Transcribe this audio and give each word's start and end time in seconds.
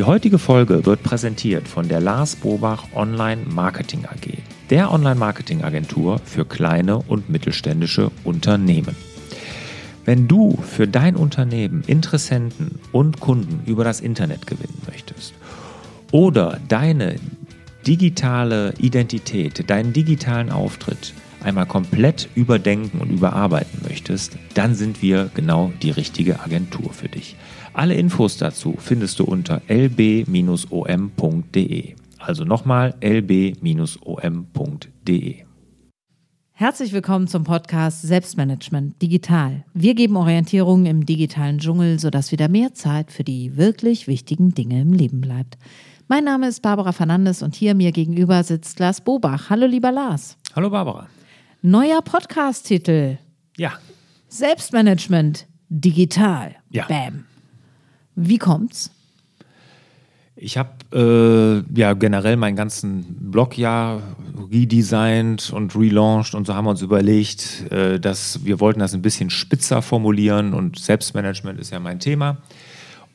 Die 0.00 0.04
heutige 0.04 0.38
Folge 0.38 0.86
wird 0.86 1.02
präsentiert 1.02 1.68
von 1.68 1.86
der 1.86 2.00
Lars 2.00 2.34
Bobach 2.34 2.84
Online 2.94 3.42
Marketing 3.44 4.06
AG, 4.06 4.32
der 4.70 4.90
Online-Marketing-Agentur 4.92 6.22
für 6.24 6.46
kleine 6.46 6.96
und 6.96 7.28
mittelständische 7.28 8.10
Unternehmen. 8.24 8.96
Wenn 10.06 10.26
du 10.26 10.56
für 10.56 10.88
dein 10.88 11.16
Unternehmen 11.16 11.84
Interessenten 11.86 12.78
und 12.92 13.20
Kunden 13.20 13.60
über 13.66 13.84
das 13.84 14.00
Internet 14.00 14.46
gewinnen 14.46 14.80
möchtest 14.86 15.34
oder 16.12 16.58
deine 16.66 17.16
digitale 17.86 18.72
Identität, 18.78 19.68
deinen 19.68 19.92
digitalen 19.92 20.50
Auftritt 20.50 21.12
einmal 21.44 21.66
komplett 21.66 22.30
überdenken 22.34 23.00
und 23.00 23.10
überarbeiten 23.10 23.80
möchtest, 23.86 24.38
dann 24.54 24.74
sind 24.74 25.02
wir 25.02 25.30
genau 25.34 25.72
die 25.82 25.90
richtige 25.90 26.40
Agentur 26.40 26.94
für 26.94 27.10
dich. 27.10 27.36
Alle 27.80 27.94
Infos 27.94 28.36
dazu 28.36 28.74
findest 28.76 29.18
du 29.20 29.24
unter 29.24 29.62
lb-om.de. 29.66 30.34
Also 32.18 32.44
nochmal 32.44 32.94
lb-om.de. 33.00 33.64
Herzlich 36.52 36.92
willkommen 36.92 37.26
zum 37.26 37.44
Podcast 37.44 38.02
Selbstmanagement 38.02 39.00
Digital. 39.00 39.64
Wir 39.72 39.94
geben 39.94 40.16
Orientierung 40.16 40.84
im 40.84 41.06
digitalen 41.06 41.56
Dschungel, 41.56 41.98
sodass 41.98 42.32
wieder 42.32 42.50
mehr 42.50 42.74
Zeit 42.74 43.10
für 43.10 43.24
die 43.24 43.56
wirklich 43.56 44.06
wichtigen 44.06 44.50
Dinge 44.50 44.82
im 44.82 44.92
Leben 44.92 45.22
bleibt. 45.22 45.56
Mein 46.06 46.24
Name 46.24 46.48
ist 46.48 46.60
Barbara 46.60 46.92
Fernandes 46.92 47.42
und 47.42 47.54
hier 47.54 47.74
mir 47.74 47.92
gegenüber 47.92 48.42
sitzt 48.42 48.78
Lars 48.78 49.00
Bobach. 49.00 49.48
Hallo 49.48 49.64
lieber 49.64 49.90
Lars. 49.90 50.36
Hallo 50.54 50.68
Barbara. 50.68 51.08
Neuer 51.62 52.02
Podcast-Titel. 52.02 53.16
Ja. 53.56 53.72
Selbstmanagement 54.28 55.46
digital. 55.70 56.56
Ja. 56.68 56.84
Bam. 56.86 57.24
Wie 58.28 58.38
kommt's? 58.38 58.90
Ich 60.36 60.56
habe 60.56 60.70
äh, 60.94 61.78
ja 61.78 61.92
generell 61.92 62.36
meinen 62.36 62.56
ganzen 62.56 63.30
Blog 63.30 63.58
ja 63.58 64.00
redesigned 64.50 65.50
und 65.52 65.76
relaunched 65.76 66.34
und 66.34 66.46
so 66.46 66.54
haben 66.54 66.64
wir 66.64 66.70
uns 66.70 66.80
überlegt, 66.80 67.70
äh, 67.70 68.00
dass 68.00 68.44
wir 68.44 68.58
wollten 68.58 68.80
das 68.80 68.94
ein 68.94 69.02
bisschen 69.02 69.28
spitzer 69.28 69.82
formulieren 69.82 70.54
und 70.54 70.78
Selbstmanagement 70.78 71.60
ist 71.60 71.70
ja 71.70 71.80
mein 71.80 72.00
Thema. 72.00 72.38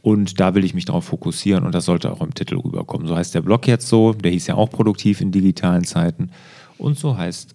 Und 0.04 0.40
da 0.40 0.54
will 0.54 0.64
ich 0.64 0.76
mich 0.76 0.86
darauf 0.86 1.06
fokussieren 1.06 1.66
und 1.66 1.74
das 1.74 1.86
sollte 1.86 2.12
auch 2.12 2.22
im 2.22 2.36
Titel 2.36 2.58
rüberkommen. 2.58 3.08
So 3.08 3.16
heißt 3.16 3.34
der 3.34 3.42
Blog 3.42 3.66
jetzt 3.66 3.88
so, 3.88 4.14
der 4.14 4.30
hieß 4.30 4.46
ja 4.46 4.54
auch 4.54 4.70
produktiv 4.70 5.20
in 5.20 5.32
digitalen 5.32 5.84
Zeiten. 5.84 6.30
Und 6.78 7.00
so 7.00 7.18
heißt 7.18 7.55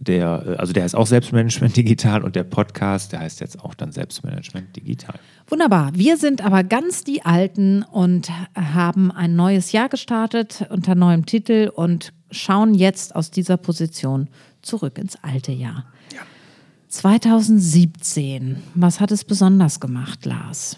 der, 0.00 0.44
äh, 0.46 0.56
also 0.56 0.72
der 0.72 0.82
heißt 0.82 0.96
auch 0.96 1.06
Selbstmanagement 1.06 1.76
digital 1.76 2.24
und 2.24 2.34
der 2.34 2.44
Podcast, 2.44 3.12
der 3.12 3.20
heißt 3.20 3.40
jetzt 3.40 3.60
auch 3.60 3.74
dann 3.74 3.92
Selbstmanagement 3.92 4.74
digital. 4.74 5.14
Wunderbar. 5.46 5.92
Wir 5.94 6.16
sind 6.16 6.44
aber 6.44 6.64
ganz 6.64 7.04
die 7.04 7.24
Alten 7.24 7.82
und 7.82 8.30
haben 8.54 9.12
ein 9.12 9.36
neues 9.36 9.72
Jahr 9.72 9.88
gestartet 9.88 10.66
unter 10.70 10.94
neuem 10.94 11.26
Titel 11.26 11.70
und 11.74 12.12
schauen 12.30 12.74
jetzt 12.74 13.14
aus 13.14 13.30
dieser 13.30 13.56
Position 13.56 14.28
zurück 14.62 14.98
ins 14.98 15.16
alte 15.22 15.52
Jahr. 15.52 15.84
Ja. 16.14 16.20
2017. 16.88 18.56
Was 18.74 19.00
hat 19.00 19.10
es 19.10 19.24
besonders 19.24 19.80
gemacht, 19.80 20.24
Lars? 20.24 20.76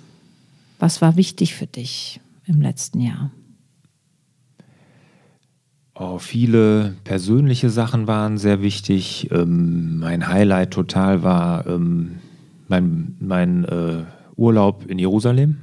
Was 0.79 1.01
war 1.01 1.17
wichtig 1.17 1.55
für 1.55 1.67
dich 1.67 2.21
im 2.47 2.61
letzten 2.61 3.01
Jahr? 3.01 3.31
Oh, 5.95 6.19
viele 6.19 6.95
persönliche 7.05 7.69
Sachen 7.69 8.07
waren 8.07 8.39
sehr 8.39 8.63
wichtig. 8.63 9.29
Ähm, 9.31 9.99
mein 9.99 10.27
Highlight 10.27 10.71
total 10.71 11.23
war 11.23 11.67
ähm, 11.67 12.19
mein, 12.69 13.17
mein 13.21 13.65
äh, 13.65 14.05
Urlaub 14.37 14.87
in 14.87 14.99
Jerusalem. 14.99 15.59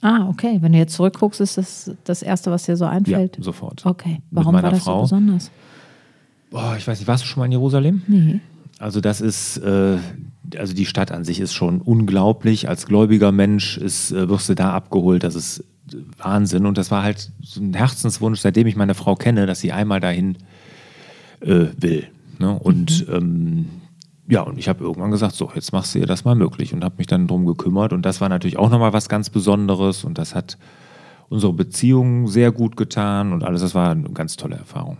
Ah, 0.00 0.28
okay. 0.28 0.58
Wenn 0.60 0.72
du 0.72 0.78
jetzt 0.78 0.94
zurückguckst, 0.94 1.40
ist 1.40 1.58
das 1.58 1.90
das 2.04 2.22
Erste, 2.22 2.50
was 2.50 2.64
dir 2.64 2.76
so 2.76 2.84
einfällt? 2.84 3.36
Ja, 3.38 3.42
sofort. 3.42 3.84
Okay. 3.84 4.20
Warum 4.30 4.54
war 4.54 4.62
das 4.62 4.84
Frau. 4.84 4.98
so 4.98 5.02
besonders? 5.02 5.50
Boah, 6.50 6.76
ich 6.76 6.86
weiß 6.86 6.98
nicht, 6.98 7.08
warst 7.08 7.24
du 7.24 7.28
schon 7.28 7.40
mal 7.40 7.46
in 7.46 7.52
Jerusalem? 7.52 8.02
Nee. 8.06 8.40
Also 8.78 9.00
das 9.00 9.20
ist, 9.20 9.58
äh, 9.58 9.98
also 10.56 10.74
die 10.74 10.86
Stadt 10.86 11.12
an 11.12 11.24
sich 11.24 11.40
ist 11.40 11.54
schon 11.54 11.80
unglaublich. 11.80 12.68
Als 12.68 12.86
gläubiger 12.86 13.32
Mensch 13.32 13.78
ist, 13.78 14.12
äh, 14.12 14.28
wirst 14.28 14.48
du 14.48 14.54
da 14.54 14.72
abgeholt. 14.72 15.24
Das 15.24 15.34
ist 15.34 15.64
Wahnsinn. 16.18 16.66
Und 16.66 16.78
das 16.78 16.90
war 16.90 17.02
halt 17.02 17.30
so 17.40 17.60
ein 17.60 17.74
Herzenswunsch, 17.74 18.40
seitdem 18.40 18.66
ich 18.66 18.76
meine 18.76 18.94
Frau 18.94 19.14
kenne, 19.14 19.46
dass 19.46 19.60
sie 19.60 19.72
einmal 19.72 20.00
dahin 20.00 20.38
äh, 21.40 21.66
will. 21.76 22.08
Ne? 22.38 22.58
Und 22.58 23.06
ähm, 23.10 23.66
ja, 24.28 24.42
und 24.42 24.58
ich 24.58 24.68
habe 24.68 24.84
irgendwann 24.84 25.10
gesagt, 25.10 25.34
so, 25.34 25.50
jetzt 25.54 25.72
machst 25.72 25.94
du 25.94 25.98
ihr 25.98 26.06
das 26.06 26.24
mal 26.24 26.34
möglich 26.34 26.72
und 26.72 26.84
habe 26.84 26.94
mich 26.98 27.06
dann 27.06 27.26
drum 27.26 27.44
gekümmert. 27.44 27.92
Und 27.92 28.06
das 28.06 28.20
war 28.20 28.28
natürlich 28.28 28.56
auch 28.56 28.70
nochmal 28.70 28.92
was 28.92 29.08
ganz 29.08 29.30
Besonderes 29.30 30.04
und 30.04 30.18
das 30.18 30.34
hat 30.34 30.58
unsere 31.28 31.52
Beziehung 31.52 32.28
sehr 32.28 32.52
gut 32.52 32.76
getan 32.76 33.32
und 33.32 33.42
alles. 33.42 33.62
Das 33.62 33.74
war 33.74 33.90
eine 33.90 34.10
ganz 34.10 34.36
tolle 34.36 34.56
Erfahrung. 34.56 34.98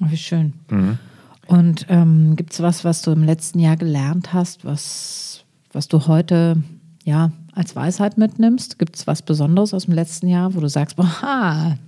Oh, 0.00 0.06
wie 0.08 0.16
schön. 0.16 0.54
Mhm. 0.70 0.98
Und 1.46 1.86
ähm, 1.88 2.36
gibt 2.36 2.52
es 2.52 2.62
was, 2.62 2.84
was 2.84 3.02
du 3.02 3.10
im 3.12 3.22
letzten 3.22 3.58
Jahr 3.58 3.76
gelernt 3.76 4.32
hast, 4.32 4.64
was, 4.64 5.44
was 5.72 5.88
du 5.88 6.06
heute 6.06 6.62
ja, 7.04 7.32
als 7.52 7.76
Weisheit 7.76 8.18
mitnimmst? 8.18 8.78
Gibt 8.78 8.96
es 8.96 9.06
was 9.06 9.22
Besonderes 9.22 9.74
aus 9.74 9.84
dem 9.84 9.94
letzten 9.94 10.28
Jahr, 10.28 10.54
wo 10.54 10.60
du 10.60 10.68
sagst, 10.68 10.96
boah, 10.96 11.78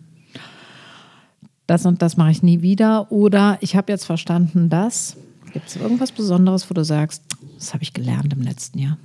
das 1.67 1.85
und 1.87 2.03
das 2.03 2.17
mache 2.17 2.31
ich 2.31 2.43
nie 2.43 2.63
wieder? 2.63 3.11
Oder 3.11 3.59
ich 3.61 3.77
habe 3.77 3.93
jetzt 3.93 4.05
verstanden, 4.05 4.69
dass. 4.69 5.17
Gibt 5.53 5.69
es 5.69 5.77
irgendwas 5.77 6.13
Besonderes, 6.13 6.69
wo 6.71 6.75
du 6.75 6.85
sagst, 6.85 7.23
das 7.59 7.73
habe 7.73 7.83
ich 7.83 7.93
gelernt 7.95 8.33
im 8.33 8.43
letzten 8.43 8.79
Jahr? 8.79 8.99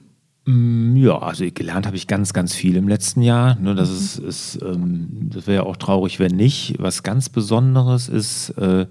Mm, 0.45 0.95
Ja, 0.97 1.17
also 1.19 1.45
gelernt 1.53 1.85
habe 1.85 1.95
ich 1.95 2.07
ganz, 2.07 2.33
ganz 2.33 2.53
viel 2.53 2.75
im 2.75 2.87
letzten 2.87 3.21
Jahr. 3.21 3.55
Ne, 3.55 3.73
das 3.73 3.89
ist, 3.89 4.17
ist 4.17 4.59
ähm, 4.61 5.29
das 5.33 5.47
wäre 5.47 5.63
ja 5.63 5.69
auch 5.69 5.77
traurig, 5.77 6.19
wenn 6.19 6.35
nicht. 6.35 6.75
Was 6.79 7.03
ganz 7.03 7.29
Besonderes 7.29 8.09
ist, 8.09 8.49
äh, 8.51 8.85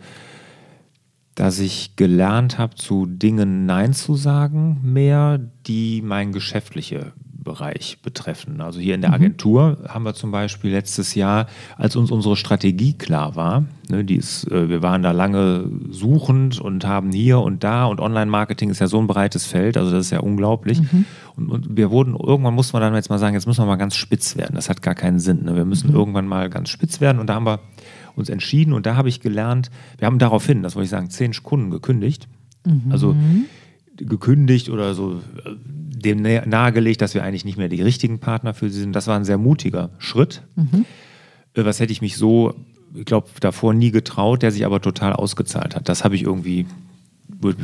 dass 1.41 1.59
ich 1.59 1.97
gelernt 1.97 2.59
habe, 2.59 2.75
zu 2.75 3.07
Dingen 3.07 3.65
Nein 3.65 3.95
zu 3.95 4.15
sagen, 4.15 4.79
mehr, 4.83 5.39
die 5.39 6.03
mein 6.03 6.33
geschäftliche 6.33 7.15
Bereich 7.43 7.99
betreffen. 8.03 8.61
Also 8.61 8.81
hier 8.81 8.95
in 8.95 9.01
der 9.01 9.13
Agentur 9.13 9.79
haben 9.89 10.05
wir 10.05 10.15
zum 10.15 10.31
Beispiel 10.31 10.71
letztes 10.71 11.15
Jahr, 11.15 11.47
als 11.77 11.97
uns 11.97 12.11
unsere 12.11 12.37
Strategie 12.37 12.93
klar 12.93 13.37
war, 13.37 13.65
ne, 13.89 14.05
die 14.05 14.17
ist, 14.17 14.51
äh, 14.51 14.69
wir 14.69 14.83
waren 14.83 15.03
da 15.03 15.13
lange 15.13 15.65
suchend 15.91 16.61
und 16.61 16.87
haben 16.87 17.13
hier 17.13 17.41
und 17.41 17.65
da 17.65 17.87
und 17.87 18.01
Online-Marketing 18.01 18.71
ist 18.71 18.81
ja 18.81 18.87
so 18.87 18.99
ein 18.99 19.07
breites 19.07 19.47
Feld, 19.47 19.77
also 19.77 19.91
das 19.91 20.07
ist 20.07 20.11
ja 20.11 20.21
unglaublich. 20.21 20.81
Und, 21.37 21.49
und 21.49 21.77
wir 21.77 21.91
wurden, 21.91 22.15
irgendwann 22.15 22.55
musste 22.55 22.75
man 22.75 22.83
dann 22.83 22.95
jetzt 22.95 23.11
mal 23.11 23.19
sagen, 23.19 23.35
jetzt 23.35 23.47
müssen 23.47 23.63
wir 23.63 23.67
mal 23.67 23.77
ganz 23.77 23.97
spitz 23.97 24.37
werden. 24.37 24.55
Das 24.55 24.69
hat 24.69 24.83
gar 24.83 24.95
keinen 24.95 25.19
Sinn. 25.19 25.45
Ne? 25.45 25.57
Wir 25.57 25.65
müssen 25.65 25.93
irgendwann 25.93 26.27
mal 26.27 26.51
ganz 26.51 26.69
spitz 26.69 27.01
werden 27.01 27.19
und 27.19 27.29
da 27.29 27.35
haben 27.35 27.47
wir 27.47 27.61
uns 28.17 28.29
entschieden 28.29 28.73
und 28.73 28.87
da 28.87 28.97
habe 28.97 29.09
ich 29.09 29.21
gelernt, 29.21 29.71
wir 29.99 30.07
haben 30.07 30.19
daraufhin, 30.19 30.63
das 30.63 30.75
wollte 30.75 30.85
ich 30.85 30.91
sagen, 30.91 31.11
zehn 31.11 31.33
Kunden 31.43 31.71
gekündigt. 31.71 32.29
Also 32.91 33.17
gekündigt 33.97 34.69
oder 34.69 34.95
so 34.95 35.21
dem 36.01 36.23
nahegelegt, 36.23 37.01
dass 37.03 37.15
wir 37.15 37.23
eigentlich 37.23 37.45
nicht 37.45 37.59
mehr 37.59 37.69
die 37.69 37.83
richtigen 37.83 38.19
Partner 38.19 38.55
für 38.55 38.71
sie 38.71 38.81
sind. 38.81 38.95
Das 38.95 39.07
war 39.07 39.17
ein 39.17 39.25
sehr 39.25 39.39
mutiger 39.39 39.91
Schritt. 39.99 40.43
Äh, 41.55 41.65
Was 41.65 41.81
hätte 41.81 41.93
ich 41.93 42.01
mich 42.01 42.17
so, 42.17 42.55
ich 42.95 43.05
glaube, 43.05 43.29
davor 43.41 43.75
nie 43.75 43.91
getraut, 43.91 44.43
der 44.43 44.51
sich 44.51 44.65
aber 44.67 44.81
total 44.81 45.13
ausgezahlt 45.13 45.77
hat. 45.77 45.89
Das 45.89 46.05
habe 46.05 46.15
ich 46.17 46.23
irgendwie, 46.23 46.67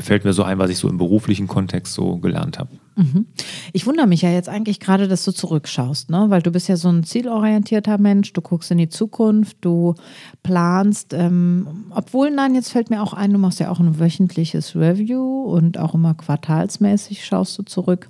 fällt 0.00 0.24
mir 0.24 0.32
so 0.32 0.42
ein, 0.42 0.58
was 0.58 0.70
ich 0.70 0.78
so 0.78 0.88
im 0.88 0.98
beruflichen 0.98 1.46
Kontext 1.46 1.94
so 1.94 2.16
gelernt 2.16 2.58
habe. 2.58 2.70
Ich 3.72 3.86
wundere 3.86 4.06
mich 4.06 4.22
ja 4.22 4.30
jetzt 4.30 4.48
eigentlich 4.48 4.80
gerade, 4.80 5.06
dass 5.06 5.24
du 5.24 5.32
zurückschaust, 5.32 6.10
ne? 6.10 6.26
weil 6.28 6.40
du 6.40 6.50
bist 6.50 6.68
ja 6.68 6.76
so 6.76 6.88
ein 6.88 7.04
zielorientierter 7.04 7.98
Mensch, 7.98 8.32
du 8.32 8.40
guckst 8.40 8.70
in 8.70 8.78
die 8.78 8.88
Zukunft, 8.88 9.58
du 9.60 9.94
planst, 10.42 11.12
ähm, 11.12 11.84
obwohl, 11.90 12.30
nein, 12.30 12.54
jetzt 12.54 12.70
fällt 12.70 12.88
mir 12.88 13.02
auch 13.02 13.12
ein, 13.12 13.32
du 13.32 13.38
machst 13.38 13.60
ja 13.60 13.70
auch 13.70 13.80
ein 13.80 14.00
wöchentliches 14.00 14.76
Review 14.76 15.42
und 15.42 15.78
auch 15.78 15.94
immer 15.94 16.14
quartalsmäßig 16.14 17.24
schaust 17.24 17.58
du 17.58 17.64
zurück. 17.64 18.08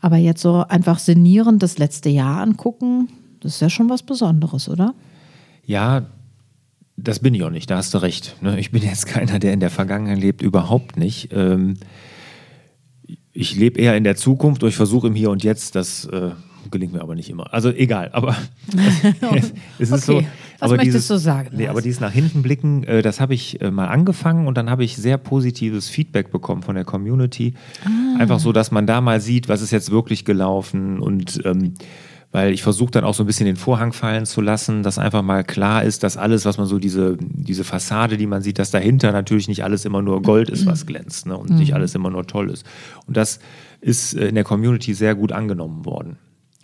Aber 0.00 0.16
jetzt 0.16 0.42
so 0.42 0.64
einfach 0.68 1.00
sinnierend 1.00 1.62
das 1.62 1.78
letzte 1.78 2.08
Jahr 2.08 2.40
angucken, 2.40 3.08
das 3.40 3.54
ist 3.54 3.60
ja 3.60 3.70
schon 3.70 3.90
was 3.90 4.04
Besonderes, 4.04 4.68
oder? 4.68 4.94
Ja, 5.64 6.06
das 6.96 7.18
bin 7.20 7.34
ich 7.34 7.42
auch 7.44 7.50
nicht, 7.50 7.70
da 7.70 7.76
hast 7.76 7.92
du 7.94 7.98
recht. 7.98 8.36
ne? 8.42 8.58
Ich 8.58 8.70
bin 8.70 8.82
jetzt 8.82 9.06
keiner, 9.06 9.38
der 9.38 9.52
in 9.52 9.60
der 9.60 9.70
Vergangenheit 9.70 10.18
lebt, 10.18 10.42
überhaupt 10.42 10.96
nicht. 10.96 11.28
Ähm, 11.32 11.74
Ich 13.32 13.54
lebe 13.54 13.78
eher 13.78 13.96
in 13.96 14.04
der 14.04 14.16
Zukunft 14.16 14.62
und 14.62 14.70
ich 14.70 14.76
versuche 14.76 15.06
im 15.08 15.14
Hier 15.14 15.30
und 15.30 15.44
Jetzt, 15.44 15.74
das 15.74 16.06
äh, 16.06 16.30
gelingt 16.70 16.94
mir 16.94 17.02
aber 17.02 17.14
nicht 17.14 17.28
immer. 17.28 17.52
Also 17.52 17.70
egal, 17.70 18.08
aber 18.12 18.34
es 19.78 19.90
ist 19.90 20.06
so. 20.06 20.16
Okay. 20.16 20.26
Was 20.58 20.70
aber 20.70 20.76
möchtest 20.76 20.94
dieses, 20.94 21.08
du 21.08 21.18
sagen, 21.18 21.50
Nee, 21.52 21.68
aber 21.68 21.82
dieses 21.82 22.00
nach 22.00 22.12
hinten 22.12 22.40
blicken, 22.40 22.82
äh, 22.84 23.02
das 23.02 23.20
habe 23.20 23.34
ich 23.34 23.60
äh, 23.60 23.70
mal 23.70 23.88
angefangen 23.88 24.46
und 24.46 24.56
dann 24.56 24.70
habe 24.70 24.84
ich 24.84 24.96
sehr 24.96 25.18
positives 25.18 25.90
Feedback 25.90 26.32
bekommen 26.32 26.62
von 26.62 26.74
der 26.76 26.84
Community. 26.84 27.52
Ah. 27.84 28.18
Einfach 28.20 28.40
so, 28.40 28.52
dass 28.52 28.70
man 28.70 28.86
da 28.86 29.02
mal 29.02 29.20
sieht, 29.20 29.50
was 29.50 29.60
ist 29.60 29.70
jetzt 29.70 29.90
wirklich 29.90 30.24
gelaufen 30.24 30.98
und 30.98 31.42
ähm, 31.44 31.74
weil 32.36 32.52
ich 32.52 32.62
versuche 32.62 32.90
dann 32.90 33.04
auch 33.04 33.14
so 33.14 33.22
ein 33.22 33.26
bisschen 33.26 33.46
den 33.46 33.56
Vorhang 33.56 33.94
fallen 33.94 34.26
zu 34.26 34.42
lassen, 34.42 34.82
dass 34.82 34.98
einfach 34.98 35.22
mal 35.22 35.42
klar 35.42 35.84
ist, 35.84 36.02
dass 36.02 36.18
alles, 36.18 36.44
was 36.44 36.58
man 36.58 36.66
so 36.66 36.78
diese, 36.78 37.16
diese 37.18 37.64
Fassade, 37.64 38.18
die 38.18 38.26
man 38.26 38.42
sieht, 38.42 38.58
dass 38.58 38.70
dahinter 38.70 39.10
natürlich 39.10 39.48
nicht 39.48 39.64
alles 39.64 39.86
immer 39.86 40.02
nur 40.02 40.20
Gold 40.20 40.50
ist, 40.50 40.66
was 40.66 40.84
glänzt 40.84 41.24
ne? 41.24 41.34
und 41.34 41.48
nicht 41.48 41.72
alles 41.72 41.94
immer 41.94 42.10
nur 42.10 42.26
toll 42.26 42.50
ist. 42.50 42.66
Und 43.06 43.16
das 43.16 43.38
ist 43.80 44.12
äh, 44.12 44.28
in 44.28 44.34
der 44.34 44.44
Community 44.44 44.92
sehr 44.92 45.14
gut 45.14 45.32
angenommen 45.32 45.86
worden 45.86 46.18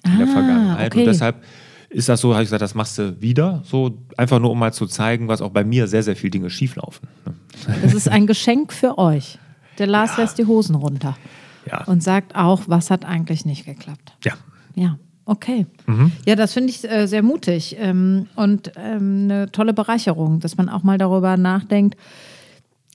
in 0.05 0.19
der 0.19 0.29
Ah, 0.29 0.33
Vergangenheit. 0.33 0.93
okay. 0.93 1.01
Und 1.01 1.07
deshalb 1.07 1.43
ist 1.89 2.07
das 2.11 2.21
so, 2.21 2.35
habe 2.35 2.43
ich 2.43 2.49
gesagt, 2.49 2.61
das 2.61 2.75
machst 2.75 2.99
du 2.99 3.23
wieder, 3.23 3.63
so 3.65 3.97
einfach 4.19 4.41
nur, 4.41 4.51
um 4.51 4.59
mal 4.59 4.75
zu 4.75 4.87
zeigen, 4.87 5.29
was 5.29 5.41
auch 5.41 5.53
bei 5.53 5.65
mir 5.65 5.87
sehr, 5.87 6.03
sehr 6.03 6.17
viele 6.17 6.33
Dinge 6.33 6.51
schieflaufen. 6.51 7.09
Ne? 7.25 7.35
Das 7.81 7.95
ist 7.95 8.11
ein 8.11 8.27
Geschenk 8.27 8.75
für 8.75 8.99
euch. 8.99 9.39
Der 9.79 9.87
Lars 9.87 10.19
ja. 10.19 10.25
lässt 10.25 10.37
die 10.37 10.45
Hosen 10.45 10.75
runter 10.75 11.17
ja. 11.65 11.85
und 11.85 12.03
sagt 12.03 12.37
auch, 12.37 12.61
was 12.67 12.91
hat 12.91 13.07
eigentlich 13.07 13.47
nicht 13.47 13.65
geklappt. 13.65 14.13
Ja. 14.23 14.35
Ja. 14.75 14.99
Okay. 15.25 15.67
Mhm. 15.87 16.13
Ja, 16.27 16.35
das 16.35 16.53
finde 16.53 16.71
ich 16.71 16.89
äh, 16.89 17.07
sehr 17.07 17.23
mutig 17.23 17.77
ähm, 17.79 18.27
und 18.35 18.73
ähm, 18.77 19.25
eine 19.25 19.53
tolle 19.53 19.73
Bereicherung, 19.73 20.41
dass 20.41 20.57
man 20.57 20.69
auch 20.69 20.83
mal 20.83 20.99
darüber 20.99 21.37
nachdenkt. 21.37 21.97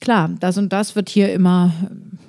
Klar, 0.00 0.30
das 0.38 0.58
und 0.58 0.72
das 0.72 0.94
wird 0.94 1.08
hier 1.08 1.32
immer 1.32 1.72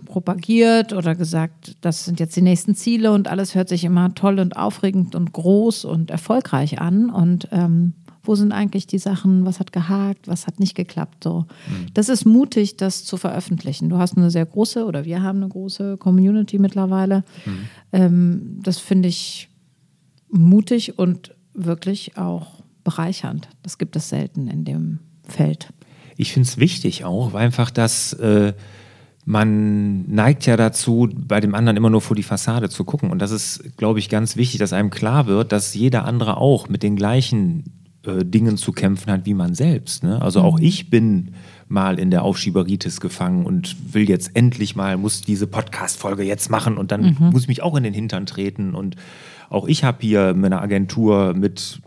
propagiert 0.06 0.92
oder 0.92 1.16
gesagt, 1.16 1.78
das 1.81 2.06
sind 2.06 2.19
jetzt 2.19 2.36
die 2.36 2.42
nächsten 2.42 2.75
Ziele 2.75 3.12
und 3.12 3.28
alles 3.28 3.56
hört 3.56 3.69
sich 3.69 3.84
immer 3.84 4.13
toll 4.16 4.40
und 4.40 4.57
aufregend 4.57 5.16
und 5.16 5.34
groß 5.34 5.86
und 5.86 6.10
erfolgreich 6.10 6.81
an. 6.81 7.10
Und 7.10 7.48
ähm, 7.52 7.94
wo 8.24 8.36
sind 8.36 8.52
eigentlich 8.52 8.88
die 8.88 8.98
Sachen, 8.98 9.45
was 9.45 9.60
hat 9.60 9.72
gehakt, 9.72 10.28
was 10.28 10.48
hat 10.48 10.60
nicht 10.60 10.75
geklappt? 10.75 11.24
So. 11.24 11.42
Mhm. 11.68 11.88
Das 11.94 12.10
ist 12.10 12.25
mutig, 12.25 12.75
das 12.78 13.06
zu 13.06 13.18
veröffentlichen. 13.18 13.90
Du 13.90 13.98
hast 13.98 14.18
eine 14.18 14.31
sehr 14.31 14.45
große 14.45 14.86
oder 14.86 15.06
wir 15.06 15.22
haben 15.22 15.38
eine 15.38 15.50
große 15.50 15.98
Community 15.98 16.57
mittlerweile. 16.57 17.24
Mhm. 17.45 17.60
Ähm, 17.94 18.60
das 18.63 18.80
finde 18.80 19.10
ich 19.10 19.49
mutig 20.31 20.98
und 20.98 21.36
wirklich 21.54 22.18
auch 22.18 22.64
bereichernd. 22.84 23.50
Das 23.64 23.78
gibt 23.78 23.96
es 23.96 24.10
selten 24.10 24.48
in 24.48 24.66
dem 24.66 25.00
Feld. 25.24 25.74
Ich 26.18 26.34
finde 26.34 26.48
es 26.48 26.58
wichtig 26.58 27.06
auch, 27.06 27.34
weil 27.34 27.46
einfach 27.46 27.72
das. 27.72 28.14
Äh 28.14 28.54
man 29.26 30.10
neigt 30.10 30.48
ja 30.48 30.58
dazu, 30.58 31.08
bei 31.16 31.40
dem 31.40 31.54
anderen 31.54 31.78
immer 31.78 31.92
nur 31.92 32.02
vor 32.02 32.16
die 32.16 32.24
Fassade 32.24 32.68
zu 32.68 32.84
gucken. 32.84 33.12
Und 33.12 33.20
das 33.20 33.30
ist, 33.30 33.78
glaube 33.78 34.00
ich, 34.00 34.10
ganz 34.10 34.38
wichtig, 34.38 34.60
dass 34.60 34.74
einem 34.74 34.90
klar 34.90 35.28
wird, 35.28 35.52
dass 35.52 35.76
jeder 35.76 36.06
andere 36.06 36.38
auch 36.38 36.68
mit 36.68 36.81
den 36.81 36.96
gleichen 36.96 37.66
äh, 38.06 38.26
Dingen 38.26 38.58
zu 38.58 38.72
kämpfen 38.72 39.12
hat 39.12 39.28
wie 39.28 39.36
man 39.36 39.54
selbst. 39.54 40.04
Ne? 40.04 40.20
Also 40.20 40.42
auch 40.42 40.58
mhm. 40.58 40.66
ich 40.66 40.90
bin 40.90 41.34
mal 41.68 42.00
in 42.00 42.10
der 42.10 42.24
Aufschieberitis 42.24 43.02
gefangen 43.02 43.46
und 43.46 43.94
will 43.94 44.10
jetzt 44.10 44.36
endlich 44.36 44.76
mal, 44.76 44.98
muss 44.98 45.22
diese 45.22 45.46
Podcast-Folge 45.46 46.24
jetzt 46.24 46.50
machen 46.50 46.78
und 46.78 46.92
dann 46.92 47.16
mhm. 47.20 47.30
muss 47.31 47.44
ich 47.44 47.48
mich 47.50 47.62
auch 47.62 47.76
in 47.76 47.84
den 47.84 47.94
Hintern 47.94 48.26
treten. 48.26 48.74
Und 48.74 48.96
auch 49.50 49.68
ich 49.68 49.84
habe 49.84 49.98
hier 50.01 50.30
eine 50.30 50.62
Agentur 50.62 51.34
mit 51.34 51.81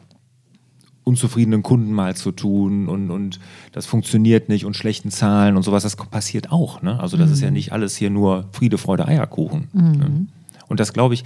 unzufriedenen 1.05 1.63
Kunden 1.63 1.93
mal 1.93 2.15
zu 2.15 2.31
tun 2.31 2.89
und, 2.89 3.11
und 3.11 3.41
das 3.73 3.87
funktioniert 3.87 4.49
nicht 4.49 4.65
und 4.65 4.77
schlechten 4.77 5.11
Zahlen 5.11 5.57
und 5.57 5.63
sowas, 5.63 5.83
das 5.83 5.97
passiert 5.97 6.53
auch. 6.53 6.83
Ne? 6.83 7.01
Also 7.01 7.17
das 7.17 7.29
mhm. 7.29 7.33
ist 7.35 7.41
ja 7.41 7.49
mhm. 7.49 7.55
nicht 7.55 7.73
alles 7.73 7.97
hier 7.97 8.11
nur 8.11 8.49
Friede, 8.53 8.79
Freude, 8.79 9.07
Eierkuchen. 9.07 9.69
Mhm. 9.73 9.93
Ne? 9.93 10.27
Und 10.69 10.81
das 10.81 10.93
glaube 10.93 11.15
ich 11.15 11.25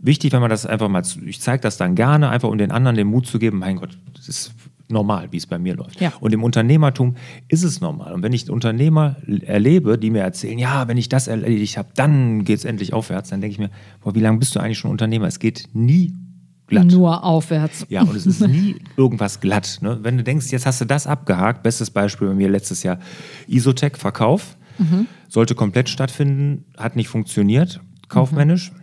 wichtig, 0.00 0.32
wenn 0.32 0.40
man 0.40 0.50
das 0.50 0.64
einfach 0.64 0.88
mal, 0.88 1.02
ich 1.26 1.40
zeige 1.40 1.60
das 1.60 1.76
dann 1.76 1.94
gerne, 1.94 2.30
einfach 2.30 2.48
um 2.48 2.58
den 2.58 2.70
anderen 2.70 2.96
den 2.96 3.06
Mut 3.06 3.26
zu 3.26 3.38
geben, 3.38 3.58
mein 3.58 3.76
Gott, 3.76 3.98
das 4.14 4.28
ist 4.28 4.52
normal, 4.88 5.28
wie 5.30 5.36
es 5.36 5.46
bei 5.46 5.58
mir 5.58 5.76
läuft. 5.76 6.00
Ja. 6.00 6.12
Und 6.20 6.32
im 6.32 6.42
Unternehmertum 6.42 7.16
ist 7.48 7.62
es 7.62 7.80
normal. 7.80 8.12
Und 8.12 8.22
wenn 8.22 8.32
ich 8.32 8.50
Unternehmer 8.50 9.16
erlebe, 9.42 9.98
die 9.98 10.10
mir 10.10 10.22
erzählen, 10.22 10.58
ja, 10.58 10.88
wenn 10.88 10.96
ich 10.96 11.08
das 11.08 11.28
erledigt 11.28 11.76
habe, 11.76 11.90
dann 11.94 12.44
geht 12.44 12.58
es 12.58 12.64
endlich 12.64 12.92
aufwärts, 12.92 13.30
dann 13.30 13.40
denke 13.40 13.52
ich 13.52 13.58
mir, 13.58 13.70
boah, 14.02 14.14
wie 14.14 14.20
lange 14.20 14.38
bist 14.38 14.54
du 14.54 14.60
eigentlich 14.60 14.78
schon 14.78 14.90
Unternehmer? 14.90 15.26
Es 15.26 15.38
geht 15.38 15.68
nie 15.72 16.14
glatt. 16.66 16.86
Nur 16.86 17.24
aufwärts. 17.24 17.86
Ja, 17.88 18.02
und 18.02 18.16
es 18.16 18.26
ist 18.26 18.40
nie 18.46 18.76
irgendwas 18.96 19.40
glatt. 19.40 19.78
Ne? 19.82 19.98
Wenn 20.02 20.16
du 20.16 20.24
denkst, 20.24 20.50
jetzt 20.50 20.66
hast 20.66 20.80
du 20.80 20.84
das 20.84 21.06
abgehakt, 21.06 21.62
bestes 21.62 21.90
Beispiel 21.90 22.28
bei 22.28 22.34
mir 22.34 22.48
letztes 22.48 22.82
Jahr, 22.82 22.98
Isotech, 23.46 23.96
Verkauf, 23.96 24.56
mhm. 24.78 25.06
sollte 25.28 25.54
komplett 25.54 25.88
stattfinden, 25.88 26.64
hat 26.76 26.96
nicht 26.96 27.08
funktioniert, 27.08 27.80
kaufmännisch. 28.08 28.72
Mhm. 28.72 28.78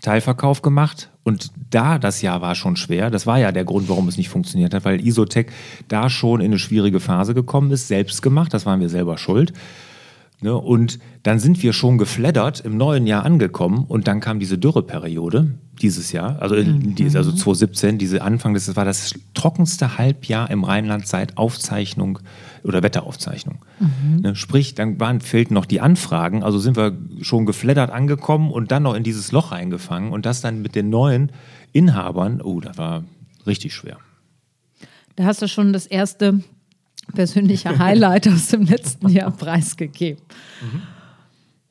Teilverkauf 0.00 0.62
gemacht 0.62 1.09
und 1.22 1.52
da 1.70 1.98
das 1.98 2.22
Jahr 2.22 2.40
war 2.40 2.54
schon 2.54 2.76
schwer. 2.76 3.10
Das 3.10 3.26
war 3.26 3.38
ja 3.38 3.52
der 3.52 3.64
Grund, 3.64 3.88
warum 3.88 4.08
es 4.08 4.16
nicht 4.16 4.28
funktioniert 4.28 4.72
hat, 4.74 4.84
weil 4.84 5.06
Isotech 5.06 5.46
da 5.88 6.08
schon 6.08 6.40
in 6.40 6.46
eine 6.46 6.58
schwierige 6.58 7.00
Phase 7.00 7.34
gekommen 7.34 7.70
ist, 7.70 7.88
selbst 7.88 8.22
gemacht, 8.22 8.54
das 8.54 8.66
waren 8.66 8.80
wir 8.80 8.88
selber 8.88 9.18
schuld. 9.18 9.52
Ne? 10.40 10.56
Und 10.56 10.98
dann 11.22 11.38
sind 11.38 11.62
wir 11.62 11.72
schon 11.72 11.98
geflattert 11.98 12.60
im 12.60 12.76
neuen 12.76 13.06
Jahr 13.06 13.24
angekommen 13.24 13.84
und 13.86 14.08
dann 14.08 14.20
kam 14.20 14.38
diese 14.38 14.56
Dürreperiode 14.56 15.54
dieses 15.82 16.12
Jahr, 16.12 16.40
also, 16.40 16.54
mhm. 16.56 16.94
die, 16.94 17.04
also 17.04 17.32
2017, 17.32 17.98
diese 17.98 18.22
Anfang, 18.22 18.54
das 18.54 18.74
war 18.76 18.84
das 18.84 19.14
trockenste 19.34 19.98
Halbjahr 19.98 20.50
im 20.50 20.64
Rheinland 20.64 21.06
seit 21.06 21.36
Aufzeichnung 21.36 22.18
oder 22.62 22.82
Wetteraufzeichnung. 22.82 23.64
Mhm. 23.78 24.20
Ne? 24.20 24.36
Sprich, 24.36 24.74
dann 24.74 25.00
waren, 25.00 25.20
fehlten 25.20 25.54
noch 25.54 25.66
die 25.66 25.80
Anfragen, 25.80 26.42
also 26.42 26.58
sind 26.58 26.76
wir 26.76 26.96
schon 27.22 27.46
geflattert 27.46 27.90
angekommen 27.90 28.50
und 28.50 28.70
dann 28.70 28.82
noch 28.82 28.94
in 28.94 29.02
dieses 29.02 29.32
Loch 29.32 29.52
reingefangen 29.52 30.12
und 30.12 30.26
das 30.26 30.40
dann 30.40 30.62
mit 30.62 30.74
den 30.74 30.90
neuen 30.90 31.32
Inhabern, 31.72 32.40
oh, 32.40 32.60
das 32.60 32.76
war 32.78 33.04
richtig 33.46 33.74
schwer. 33.74 33.98
Da 35.16 35.24
hast 35.24 35.42
du 35.42 35.48
schon 35.48 35.72
das 35.72 35.86
erste 35.86 36.40
persönliche 37.14 37.78
Highlight 37.78 38.28
aus 38.28 38.48
dem 38.48 38.62
letzten 38.62 39.08
Jahr 39.08 39.30
preisgegeben. 39.30 40.22
Mhm. 40.60 40.82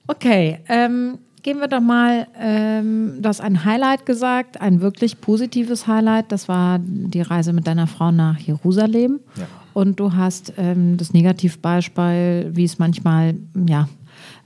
Okay, 0.08 0.60
ähm, 0.68 1.20
gehen 1.44 1.60
wir 1.60 1.68
doch 1.68 1.82
mal, 1.82 2.28
ähm, 2.40 3.22
du 3.22 3.30
hast 3.30 3.42
ein 3.42 3.66
Highlight 3.66 4.06
gesagt, 4.06 4.60
ein 4.62 4.82
wirklich 4.82 5.22
positives 5.22 5.88
Highlight. 5.88 6.32
Das 6.32 6.48
war 6.48 6.80
die 6.80 7.22
Reise 7.22 7.54
mit 7.54 7.68
deiner 7.68 7.88
Frau 7.88 8.12
nach 8.12 8.38
Jerusalem. 8.40 9.20
Ja. 9.36 9.48
Und 9.74 10.00
du 10.00 10.14
hast 10.14 10.54
ähm, 10.58 10.98
das 10.98 11.14
Negativbeispiel, 11.14 12.52
wie 12.54 12.64
es 12.64 12.80
manchmal, 12.80 13.36
ja, 13.68 13.88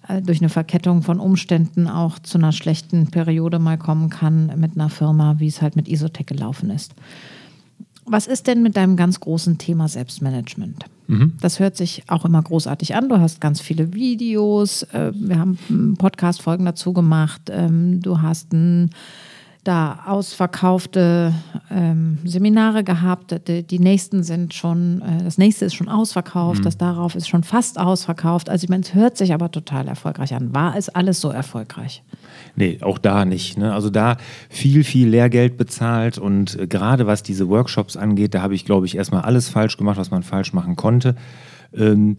äh, 0.08 0.22
durch 0.22 0.42
eine 0.42 0.50
Verkettung 0.50 1.02
von 1.02 1.20
Umständen 1.20 1.88
auch 1.88 2.20
zu 2.20 2.38
einer 2.38 2.52
schlechten 2.52 3.08
Periode 3.08 3.60
mal 3.60 3.78
kommen 3.78 4.10
kann 4.10 4.52
mit 4.58 4.76
einer 4.76 4.90
Firma, 4.90 5.36
wie 5.40 5.48
es 5.48 5.62
halt 5.62 5.76
mit 5.76 5.88
Isotech 5.88 6.26
gelaufen 6.26 6.70
ist. 6.70 6.94
Was 8.06 8.28
ist 8.28 8.48
denn 8.48 8.62
mit 8.62 8.76
deinem 8.76 8.96
ganz 8.96 9.20
großen 9.20 9.58
Thema 9.58 9.88
Selbstmanagement? 9.88 10.86
Mhm. 11.08 11.34
Das 11.42 11.60
hört 11.60 11.78
sich 11.78 12.04
auch 12.08 12.26
immer 12.26 12.42
großartig 12.42 12.96
an. 12.96 13.10
Du 13.10 13.20
hast 13.20 13.42
ganz 13.42 13.62
viele 13.62 13.94
Videos. 13.94 14.84
Äh, 14.94 15.12
wir 15.16 15.40
haben 15.40 15.96
Podcast-Folgen 15.98 16.66
dazu 16.66 16.94
gemacht. 16.94 17.44
Ähm, 17.50 18.02
du 18.02 18.22
hast 18.22 18.54
ein 18.54 18.90
da 19.64 20.04
ausverkaufte 20.08 21.34
ähm, 21.72 22.18
Seminare 22.26 22.84
gehabt. 22.84 23.48
Die, 23.48 23.64
die, 23.64 23.80
nächsten 23.80 24.24
sind 24.24 24.54
schon, 24.54 25.02
äh, 25.02 25.24
das 25.24 25.38
nächste 25.38 25.66
ist 25.66 25.76
schon 25.76 25.88
ausverkauft, 25.88 26.60
mhm. 26.60 26.64
das 26.64 26.78
darauf 26.78 27.16
ist 27.16 27.30
schon 27.30 27.44
fast 27.44 27.80
ausverkauft. 27.80 28.50
Also 28.50 28.66
ich 28.66 28.70
meine, 28.70 28.84
es 28.84 28.94
hört 28.94 29.18
sich 29.18 29.34
aber 29.34 29.52
total 29.52 29.88
erfolgreich 29.88 30.34
an. 30.34 30.54
War 30.54 30.76
es 30.76 30.90
alles 30.90 31.22
so 31.22 31.30
erfolgreich? 31.30 32.04
Nee, 32.56 32.80
auch 32.82 32.98
da 32.98 33.24
nicht. 33.24 33.58
Ne? 33.58 33.74
Also 33.74 33.90
da 33.90 34.18
viel, 34.50 34.84
viel 34.84 35.08
Lehrgeld 35.08 35.58
bezahlt 35.58 36.18
und 36.18 36.60
äh, 36.60 36.68
gerade 36.68 37.08
was 37.08 37.24
diese 37.24 37.48
Workshops 37.48 37.96
angeht, 37.96 38.34
da 38.34 38.42
habe 38.42 38.56
ich, 38.56 38.66
glaube 38.66 38.86
ich, 38.86 38.98
erstmal 38.98 39.22
alles 39.22 39.48
falsch 39.48 39.78
gemacht, 39.78 39.98
was 39.98 40.12
man 40.12 40.24
falsch 40.24 40.52
machen 40.52 40.76
konnte. 40.76 41.16
Ähm, 41.74 42.18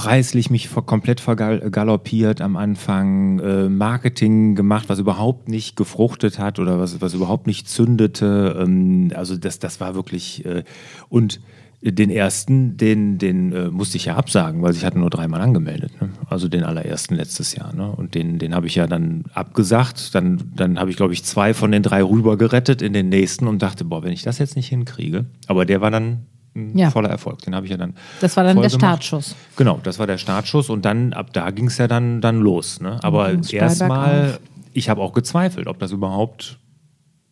preislich 0.00 0.48
mich 0.48 0.70
komplett 0.86 1.20
vergaloppiert 1.20 2.40
am 2.40 2.56
Anfang, 2.56 3.38
äh, 3.38 3.68
Marketing 3.68 4.54
gemacht, 4.54 4.88
was 4.88 4.98
überhaupt 4.98 5.50
nicht 5.50 5.76
gefruchtet 5.76 6.38
hat 6.38 6.58
oder 6.58 6.80
was, 6.80 7.02
was 7.02 7.12
überhaupt 7.12 7.46
nicht 7.46 7.68
zündete. 7.68 8.56
Ähm, 8.58 9.12
also 9.14 9.36
das, 9.36 9.58
das 9.58 9.78
war 9.78 9.94
wirklich 9.94 10.46
äh, 10.46 10.64
und 11.10 11.40
den 11.82 12.08
ersten, 12.08 12.78
den, 12.78 13.18
den 13.18 13.52
äh, 13.52 13.68
musste 13.68 13.98
ich 13.98 14.06
ja 14.06 14.16
absagen, 14.16 14.62
weil 14.62 14.74
ich 14.74 14.86
hatte 14.86 14.98
nur 14.98 15.10
dreimal 15.10 15.42
angemeldet. 15.42 15.92
Ne? 16.00 16.08
Also 16.30 16.48
den 16.48 16.62
allerersten 16.62 17.14
letztes 17.14 17.54
Jahr. 17.54 17.74
Ne? 17.74 17.90
Und 17.90 18.14
den, 18.14 18.38
den 18.38 18.54
habe 18.54 18.68
ich 18.68 18.76
ja 18.76 18.86
dann 18.86 19.24
abgesagt. 19.34 20.14
Dann, 20.14 20.50
dann 20.56 20.78
habe 20.78 20.90
ich, 20.90 20.96
glaube 20.96 21.12
ich, 21.12 21.24
zwei 21.24 21.52
von 21.52 21.72
den 21.72 21.82
drei 21.82 22.02
rüber 22.02 22.38
gerettet 22.38 22.80
in 22.80 22.94
den 22.94 23.10
nächsten 23.10 23.46
und 23.46 23.60
dachte, 23.60 23.84
boah, 23.84 24.02
wenn 24.02 24.12
ich 24.12 24.22
das 24.22 24.38
jetzt 24.38 24.56
nicht 24.56 24.68
hinkriege. 24.68 25.26
Aber 25.46 25.66
der 25.66 25.82
war 25.82 25.90
dann 25.90 26.26
ein 26.60 26.78
ja. 26.78 26.90
voller 26.90 27.08
Erfolg. 27.08 27.42
Den 27.42 27.54
habe 27.54 27.66
ich 27.66 27.72
ja 27.72 27.76
dann. 27.76 27.94
Das 28.20 28.36
war 28.36 28.44
dann 28.44 28.56
der 28.56 28.68
gemacht. 28.68 28.80
Startschuss. 28.80 29.34
Genau, 29.56 29.80
das 29.82 29.98
war 29.98 30.06
der 30.06 30.18
Startschuss 30.18 30.70
und 30.70 30.84
dann 30.84 31.12
ab 31.12 31.32
da 31.32 31.50
ging 31.50 31.66
es 31.66 31.78
ja 31.78 31.88
dann, 31.88 32.20
dann 32.20 32.40
los. 32.40 32.80
Ne? 32.80 32.98
Aber 33.02 33.32
erstmal, 33.50 34.38
ich 34.72 34.88
habe 34.88 35.00
auch 35.00 35.12
gezweifelt, 35.12 35.66
ob 35.66 35.78
das 35.78 35.92
überhaupt 35.92 36.58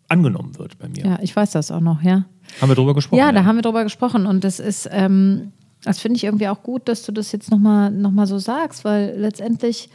angenommen 0.09 0.59
wird 0.59 0.79
bei 0.79 0.89
mir. 0.89 1.05
Ja, 1.05 1.19
ich 1.23 1.35
weiß 1.35 1.51
das 1.53 1.71
auch 1.71 1.81
noch, 1.81 2.03
ja. 2.03 2.25
Haben 2.61 2.71
wir 2.71 2.75
drüber 2.75 2.95
gesprochen? 2.95 3.19
Ja, 3.19 3.27
ja. 3.27 3.33
da 3.33 3.45
haben 3.45 3.57
wir 3.57 3.63
drüber 3.63 3.85
gesprochen 3.85 4.27
und 4.27 4.43
das 4.43 4.59
ist, 4.59 4.89
ähm, 4.91 5.53
das 5.85 5.99
finde 5.99 6.17
ich 6.17 6.25
irgendwie 6.25 6.49
auch 6.49 6.63
gut, 6.63 6.89
dass 6.89 7.03
du 7.03 7.13
das 7.13 7.31
jetzt 7.33 7.51
nochmal 7.51 7.91
noch 7.91 8.11
mal 8.11 8.27
so 8.27 8.39
sagst, 8.39 8.85
weil 8.85 9.15
letztendlich 9.17 9.91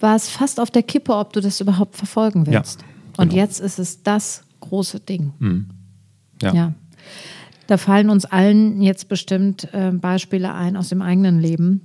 war 0.00 0.14
es 0.14 0.28
fast 0.28 0.60
auf 0.60 0.70
der 0.70 0.82
Kippe, 0.82 1.14
ob 1.14 1.32
du 1.32 1.40
das 1.40 1.60
überhaupt 1.60 1.96
verfolgen 1.96 2.46
willst. 2.46 2.80
Ja, 2.80 2.86
genau. 2.86 3.22
Und 3.22 3.32
jetzt 3.32 3.60
ist 3.60 3.78
es 3.78 4.02
das 4.02 4.42
große 4.60 5.00
Ding. 5.00 5.32
Mhm. 5.38 5.66
ja. 6.42 6.54
ja. 6.54 6.72
Da 7.66 7.76
fallen 7.76 8.10
uns 8.10 8.24
allen 8.24 8.80
jetzt 8.80 9.08
bestimmt 9.08 9.68
äh, 9.72 9.90
Beispiele 9.92 10.54
ein 10.54 10.76
aus 10.76 10.88
dem 10.88 11.02
eigenen 11.02 11.40
Leben. 11.40 11.82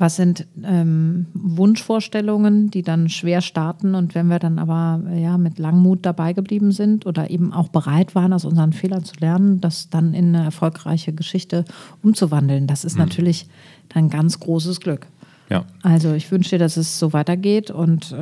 Was 0.00 0.14
sind 0.14 0.46
ähm, 0.62 1.26
Wunschvorstellungen, 1.34 2.70
die 2.70 2.82
dann 2.82 3.08
schwer 3.08 3.40
starten 3.40 3.96
und 3.96 4.14
wenn 4.14 4.28
wir 4.28 4.38
dann 4.38 4.60
aber 4.60 5.02
ja, 5.12 5.36
mit 5.38 5.58
Langmut 5.58 6.06
dabei 6.06 6.34
geblieben 6.34 6.70
sind 6.70 7.04
oder 7.04 7.30
eben 7.30 7.52
auch 7.52 7.68
bereit 7.68 8.14
waren, 8.14 8.32
aus 8.32 8.44
unseren 8.44 8.72
Fehlern 8.72 9.04
zu 9.04 9.14
lernen, 9.18 9.60
das 9.60 9.90
dann 9.90 10.14
in 10.14 10.36
eine 10.36 10.44
erfolgreiche 10.44 11.12
Geschichte 11.12 11.64
umzuwandeln, 12.00 12.68
das 12.68 12.84
ist 12.84 12.94
mhm. 12.94 13.06
natürlich 13.06 13.48
dann 13.88 14.08
ganz 14.08 14.38
großes 14.38 14.78
Glück. 14.78 15.08
Ja. 15.50 15.64
Also 15.82 16.12
ich 16.12 16.30
wünsche 16.30 16.50
dir, 16.50 16.58
dass 16.58 16.76
es 16.76 16.98
so 16.98 17.12
weitergeht 17.12 17.70
und 17.70 18.12
äh, 18.12 18.16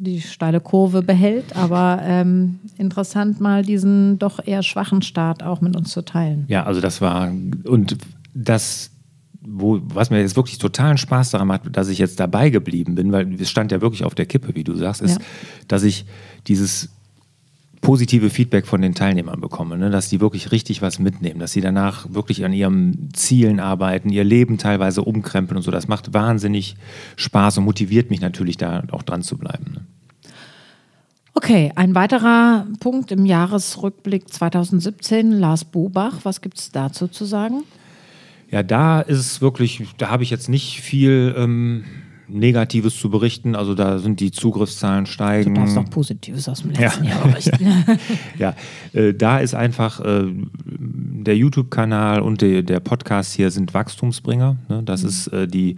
die 0.00 0.20
steile 0.20 0.60
Kurve 0.60 1.02
behält, 1.02 1.56
aber 1.56 2.00
ähm, 2.02 2.58
interessant 2.78 3.40
mal 3.40 3.62
diesen 3.62 4.18
doch 4.18 4.44
eher 4.44 4.62
schwachen 4.62 5.02
Start 5.02 5.42
auch 5.42 5.60
mit 5.60 5.76
uns 5.76 5.90
zu 5.90 6.02
teilen. 6.02 6.44
Ja, 6.48 6.64
also 6.64 6.80
das 6.80 7.00
war 7.00 7.32
und 7.64 7.96
das 8.34 8.90
wo, 9.46 9.80
was 9.84 10.10
mir 10.10 10.20
jetzt 10.20 10.36
wirklich 10.36 10.58
totalen 10.58 10.96
Spaß 10.96 11.30
daran 11.30 11.48
macht, 11.48 11.62
dass 11.76 11.88
ich 11.88 11.98
jetzt 11.98 12.18
dabei 12.18 12.48
geblieben 12.50 12.94
bin, 12.94 13.12
weil 13.12 13.34
es 13.38 13.50
stand 13.50 13.72
ja 13.72 13.80
wirklich 13.80 14.04
auf 14.04 14.14
der 14.14 14.26
Kippe, 14.26 14.54
wie 14.54 14.64
du 14.64 14.74
sagst, 14.74 15.02
ist, 15.02 15.18
ja. 15.18 15.26
dass 15.68 15.82
ich 15.82 16.06
dieses 16.46 16.93
positive 17.84 18.30
Feedback 18.30 18.66
von 18.66 18.80
den 18.80 18.94
Teilnehmern 18.94 19.40
bekomme, 19.40 19.76
ne? 19.76 19.90
dass 19.90 20.08
die 20.08 20.20
wirklich 20.20 20.50
richtig 20.50 20.80
was 20.80 20.98
mitnehmen, 20.98 21.38
dass 21.38 21.52
sie 21.52 21.60
danach 21.60 22.06
wirklich 22.12 22.44
an 22.44 22.52
ihren 22.54 23.10
Zielen 23.12 23.60
arbeiten, 23.60 24.08
ihr 24.08 24.24
Leben 24.24 24.56
teilweise 24.56 25.02
umkrempeln 25.02 25.58
und 25.58 25.62
so. 25.62 25.70
Das 25.70 25.86
macht 25.86 26.14
wahnsinnig 26.14 26.76
Spaß 27.16 27.58
und 27.58 27.64
motiviert 27.64 28.10
mich 28.10 28.22
natürlich 28.22 28.56
da 28.56 28.82
auch 28.90 29.02
dran 29.02 29.22
zu 29.22 29.36
bleiben. 29.36 29.72
Ne? 29.74 29.80
Okay, 31.34 31.72
ein 31.76 31.94
weiterer 31.94 32.66
Punkt 32.80 33.12
im 33.12 33.26
Jahresrückblick 33.26 34.32
2017, 34.32 35.32
Lars 35.32 35.66
Bobach, 35.66 36.20
was 36.22 36.40
gibt 36.40 36.58
es 36.58 36.70
dazu 36.72 37.06
zu 37.06 37.26
sagen? 37.26 37.64
Ja, 38.50 38.62
da 38.62 39.02
ist 39.02 39.18
es 39.18 39.40
wirklich, 39.42 39.82
da 39.98 40.08
habe 40.08 40.22
ich 40.22 40.30
jetzt 40.30 40.48
nicht 40.48 40.80
viel 40.80 41.34
ähm, 41.36 41.84
Negatives 42.28 42.98
zu 42.98 43.10
berichten. 43.10 43.54
Also 43.54 43.74
da 43.74 43.98
sind 43.98 44.20
die 44.20 44.30
Zugriffszahlen 44.30 45.06
steigen. 45.06 45.54
Du 45.54 45.60
darfst 45.60 45.76
auch 45.76 45.88
Positives 45.90 46.48
aus 46.48 46.62
dem 46.62 46.70
letzten 46.70 47.04
ja. 47.04 47.10
Jahr 47.10 47.28
berichten. 47.28 47.66
ja, 48.38 48.54
äh, 48.92 49.12
da 49.14 49.38
ist 49.38 49.54
einfach 49.54 50.00
äh, 50.00 50.24
der 50.64 51.36
YouTube-Kanal 51.36 52.20
und 52.20 52.40
de, 52.40 52.62
der 52.62 52.80
Podcast 52.80 53.34
hier 53.34 53.50
sind 53.50 53.74
Wachstumsbringer. 53.74 54.56
Ne? 54.68 54.82
Das 54.84 55.02
mhm. 55.02 55.08
ist 55.08 55.26
äh, 55.28 55.46
die 55.46 55.76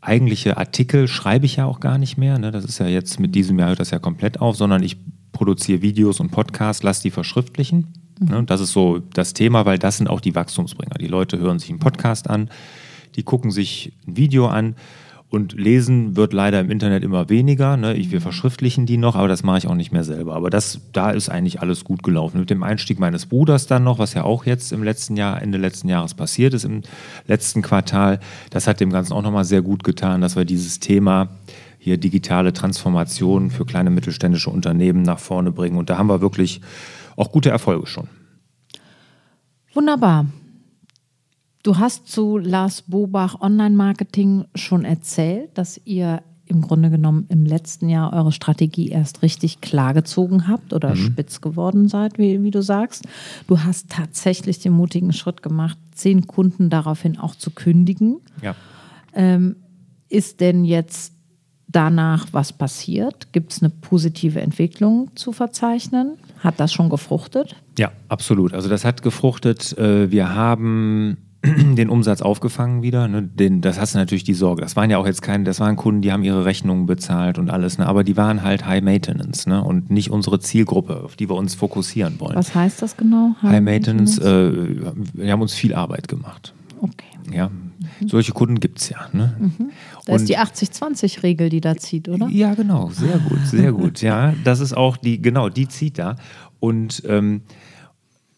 eigentliche 0.00 0.56
Artikel 0.56 1.06
schreibe 1.06 1.46
ich 1.46 1.56
ja 1.56 1.64
auch 1.64 1.80
gar 1.80 1.96
nicht 1.96 2.18
mehr. 2.18 2.38
Ne? 2.38 2.50
Das 2.50 2.64
ist 2.64 2.78
ja 2.78 2.86
jetzt 2.86 3.20
mit 3.20 3.34
diesem 3.34 3.58
Jahr 3.58 3.68
hört 3.68 3.80
das 3.80 3.90
ja 3.90 4.00
komplett 4.00 4.40
auf, 4.40 4.56
sondern 4.56 4.82
ich 4.82 4.96
produziere 5.30 5.80
Videos 5.80 6.20
und 6.20 6.30
Podcasts, 6.30 6.82
lasse 6.82 7.02
die 7.02 7.10
verschriftlichen. 7.10 7.94
Mhm. 8.18 8.28
Ne? 8.28 8.44
Das 8.44 8.60
ist 8.60 8.72
so 8.72 8.98
das 8.98 9.32
Thema, 9.32 9.64
weil 9.64 9.78
das 9.78 9.98
sind 9.98 10.08
auch 10.08 10.20
die 10.20 10.34
Wachstumsbringer. 10.34 10.96
Die 11.00 11.06
Leute 11.06 11.38
hören 11.38 11.60
sich 11.60 11.70
einen 11.70 11.78
Podcast 11.78 12.28
an, 12.28 12.50
die 13.14 13.22
gucken 13.22 13.50
sich 13.50 13.92
ein 14.06 14.16
Video 14.16 14.48
an 14.48 14.74
und 15.32 15.54
lesen 15.54 16.14
wird 16.14 16.34
leider 16.34 16.60
im 16.60 16.70
Internet 16.70 17.02
immer 17.02 17.30
weniger. 17.30 17.78
Ne? 17.78 17.94
Ich, 17.94 18.10
wir 18.10 18.18
mhm. 18.18 18.24
verschriftlichen 18.24 18.84
die 18.84 18.98
noch, 18.98 19.16
aber 19.16 19.28
das 19.28 19.42
mache 19.42 19.56
ich 19.56 19.66
auch 19.66 19.74
nicht 19.74 19.90
mehr 19.90 20.04
selber. 20.04 20.34
Aber 20.34 20.50
das, 20.50 20.82
da 20.92 21.10
ist 21.10 21.30
eigentlich 21.30 21.62
alles 21.62 21.84
gut 21.84 22.02
gelaufen. 22.02 22.38
Mit 22.38 22.50
dem 22.50 22.62
Einstieg 22.62 22.98
meines 22.98 23.24
Bruders 23.24 23.66
dann 23.66 23.82
noch, 23.82 23.98
was 23.98 24.12
ja 24.12 24.24
auch 24.24 24.44
jetzt 24.44 24.72
im 24.72 24.82
letzten 24.82 25.16
Jahr, 25.16 25.40
Ende 25.40 25.56
letzten 25.56 25.88
Jahres 25.88 26.12
passiert 26.12 26.52
ist, 26.52 26.64
im 26.64 26.82
letzten 27.26 27.62
Quartal, 27.62 28.20
das 28.50 28.66
hat 28.66 28.80
dem 28.80 28.90
Ganzen 28.90 29.14
auch 29.14 29.22
nochmal 29.22 29.44
sehr 29.44 29.62
gut 29.62 29.84
getan, 29.84 30.20
dass 30.20 30.36
wir 30.36 30.44
dieses 30.44 30.80
Thema 30.80 31.28
hier 31.78 31.96
digitale 31.96 32.52
Transformation 32.52 33.50
für 33.50 33.64
kleine 33.64 33.88
mittelständische 33.88 34.50
Unternehmen 34.50 35.00
nach 35.00 35.18
vorne 35.18 35.50
bringen. 35.50 35.78
Und 35.78 35.88
da 35.88 35.96
haben 35.96 36.08
wir 36.08 36.20
wirklich 36.20 36.60
auch 37.16 37.32
gute 37.32 37.48
Erfolge 37.48 37.86
schon. 37.86 38.06
Wunderbar. 39.72 40.26
Du 41.62 41.78
hast 41.78 42.08
zu 42.08 42.38
Lars 42.38 42.82
Bobach 42.82 43.40
Online-Marketing 43.40 44.46
schon 44.54 44.84
erzählt, 44.84 45.50
dass 45.54 45.80
ihr 45.84 46.22
im 46.46 46.60
Grunde 46.60 46.90
genommen 46.90 47.26
im 47.28 47.46
letzten 47.46 47.88
Jahr 47.88 48.12
eure 48.12 48.32
Strategie 48.32 48.88
erst 48.88 49.22
richtig 49.22 49.60
klargezogen 49.60 50.48
habt 50.48 50.72
oder 50.72 50.90
mhm. 50.90 50.96
spitz 50.96 51.40
geworden 51.40 51.88
seid, 51.88 52.18
wie, 52.18 52.42
wie 52.42 52.50
du 52.50 52.62
sagst. 52.62 53.06
Du 53.46 53.60
hast 53.60 53.90
tatsächlich 53.90 54.58
den 54.58 54.72
mutigen 54.72 55.12
Schritt 55.12 55.42
gemacht, 55.42 55.78
zehn 55.94 56.26
Kunden 56.26 56.68
daraufhin 56.68 57.16
auch 57.18 57.36
zu 57.36 57.52
kündigen. 57.52 58.20
Ja. 58.42 58.56
Ähm, 59.14 59.56
ist 60.08 60.40
denn 60.40 60.64
jetzt 60.64 61.14
danach 61.68 62.26
was 62.32 62.52
passiert? 62.52 63.32
Gibt 63.32 63.52
es 63.52 63.62
eine 63.62 63.70
positive 63.70 64.40
Entwicklung 64.40 65.10
zu 65.14 65.32
verzeichnen? 65.32 66.18
Hat 66.40 66.58
das 66.58 66.72
schon 66.72 66.90
gefruchtet? 66.90 67.54
Ja, 67.78 67.92
absolut. 68.08 68.52
Also 68.52 68.68
das 68.68 68.84
hat 68.84 69.02
gefruchtet. 69.02 69.78
Äh, 69.78 70.10
wir 70.10 70.34
haben 70.34 71.16
den 71.76 71.88
Umsatz 71.88 72.22
aufgefangen 72.22 72.82
wieder. 72.82 73.08
Ne? 73.08 73.22
Den, 73.22 73.60
das 73.60 73.80
hast 73.80 73.94
du 73.94 73.98
natürlich 73.98 74.24
die 74.24 74.34
Sorge. 74.34 74.62
Das 74.62 74.76
waren 74.76 74.90
ja 74.90 74.98
auch 74.98 75.06
jetzt 75.06 75.22
keine, 75.22 75.44
das 75.44 75.58
waren 75.60 75.76
Kunden, 75.76 76.02
die 76.02 76.12
haben 76.12 76.22
ihre 76.22 76.44
Rechnungen 76.44 76.86
bezahlt 76.86 77.38
und 77.38 77.50
alles, 77.50 77.78
ne? 77.78 77.86
aber 77.86 78.04
die 78.04 78.16
waren 78.16 78.42
halt 78.42 78.64
High 78.66 78.82
Maintenance 78.82 79.46
ne? 79.46 79.62
und 79.62 79.90
nicht 79.90 80.10
unsere 80.10 80.38
Zielgruppe, 80.38 81.02
auf 81.02 81.16
die 81.16 81.28
wir 81.28 81.34
uns 81.34 81.54
fokussieren 81.54 82.20
wollen. 82.20 82.36
Was 82.36 82.54
heißt 82.54 82.80
das 82.80 82.96
genau? 82.96 83.34
High, 83.42 83.52
High 83.52 83.62
Maintenance, 83.62 84.20
Maintenance? 84.20 84.94
Äh, 84.96 85.14
wir 85.14 85.32
haben 85.32 85.42
uns 85.42 85.54
viel 85.54 85.74
Arbeit 85.74 86.08
gemacht. 86.08 86.54
Okay. 86.80 87.12
Ja, 87.32 87.48
mhm. 87.48 88.08
solche 88.08 88.32
Kunden 88.32 88.58
gibt 88.58 88.80
es 88.80 88.88
ja. 88.88 89.08
Ne? 89.12 89.36
Mhm. 89.38 89.70
Das 90.06 90.22
ist 90.22 90.28
die 90.28 90.38
80-20-Regel, 90.38 91.48
die 91.48 91.60
da 91.60 91.76
zieht, 91.76 92.08
oder? 92.08 92.28
Ja, 92.28 92.54
genau, 92.54 92.90
sehr 92.90 93.18
gut, 93.18 93.46
sehr 93.46 93.72
gut. 93.72 94.02
Ja, 94.02 94.34
das 94.42 94.58
ist 94.58 94.76
auch 94.76 94.96
die, 94.96 95.22
genau, 95.22 95.48
die 95.48 95.68
zieht 95.68 95.98
da. 95.98 96.16
Und 96.58 97.02
ähm, 97.06 97.42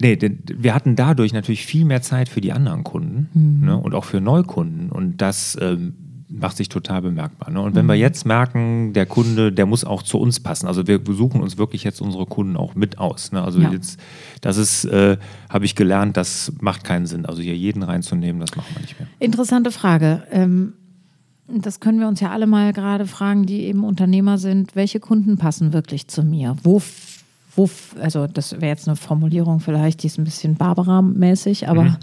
Nee, 0.00 0.18
wir 0.46 0.74
hatten 0.74 0.96
dadurch 0.96 1.32
natürlich 1.32 1.64
viel 1.64 1.84
mehr 1.84 2.02
Zeit 2.02 2.28
für 2.28 2.40
die 2.40 2.52
anderen 2.52 2.84
Kunden 2.84 3.28
mhm. 3.32 3.66
ne, 3.66 3.76
und 3.76 3.94
auch 3.94 4.04
für 4.04 4.20
Neukunden. 4.20 4.90
Und 4.90 5.18
das 5.18 5.56
ähm, 5.60 5.94
macht 6.28 6.56
sich 6.56 6.68
total 6.68 7.02
bemerkbar. 7.02 7.50
Ne? 7.50 7.60
Und 7.60 7.74
wenn 7.74 7.86
mhm. 7.86 7.90
wir 7.90 7.96
jetzt 7.96 8.26
merken, 8.26 8.92
der 8.92 9.06
Kunde, 9.06 9.52
der 9.52 9.66
muss 9.66 9.84
auch 9.84 10.02
zu 10.02 10.18
uns 10.18 10.40
passen. 10.40 10.66
Also 10.66 10.86
wir 10.86 11.00
suchen 11.06 11.40
uns 11.40 11.58
wirklich 11.58 11.84
jetzt 11.84 12.00
unsere 12.00 12.26
Kunden 12.26 12.56
auch 12.56 12.74
mit 12.74 12.98
aus. 12.98 13.32
Ne? 13.32 13.42
Also 13.42 13.60
ja. 13.60 13.70
jetzt, 13.70 14.00
das 14.40 14.56
ist, 14.56 14.84
äh, 14.86 15.16
habe 15.48 15.64
ich 15.64 15.74
gelernt, 15.74 16.16
das 16.16 16.52
macht 16.60 16.84
keinen 16.84 17.06
Sinn. 17.06 17.24
Also 17.26 17.42
hier 17.42 17.56
jeden 17.56 17.82
reinzunehmen, 17.82 18.40
das 18.40 18.56
machen 18.56 18.74
wir 18.74 18.80
nicht 18.80 18.98
mehr. 18.98 19.08
Interessante 19.20 19.70
Frage. 19.70 20.24
Ähm, 20.30 20.74
das 21.46 21.78
können 21.78 22.00
wir 22.00 22.08
uns 22.08 22.20
ja 22.20 22.30
alle 22.30 22.46
mal 22.46 22.72
gerade 22.72 23.06
fragen, 23.06 23.44
die 23.44 23.62
eben 23.64 23.84
Unternehmer 23.84 24.38
sind. 24.38 24.74
Welche 24.74 24.98
Kunden 24.98 25.36
passen 25.36 25.72
wirklich 25.72 26.08
zu 26.08 26.22
mir? 26.22 26.56
Wo 26.62 26.80
wo, 27.56 27.70
also 28.00 28.26
das 28.26 28.52
wäre 28.52 28.66
jetzt 28.66 28.88
eine 28.88 28.96
Formulierung 28.96 29.60
vielleicht, 29.60 30.02
die 30.02 30.08
ist 30.08 30.18
ein 30.18 30.24
bisschen 30.24 30.56
Barbara-mäßig, 30.56 31.68
aber 31.68 31.84
mhm. 31.84 31.96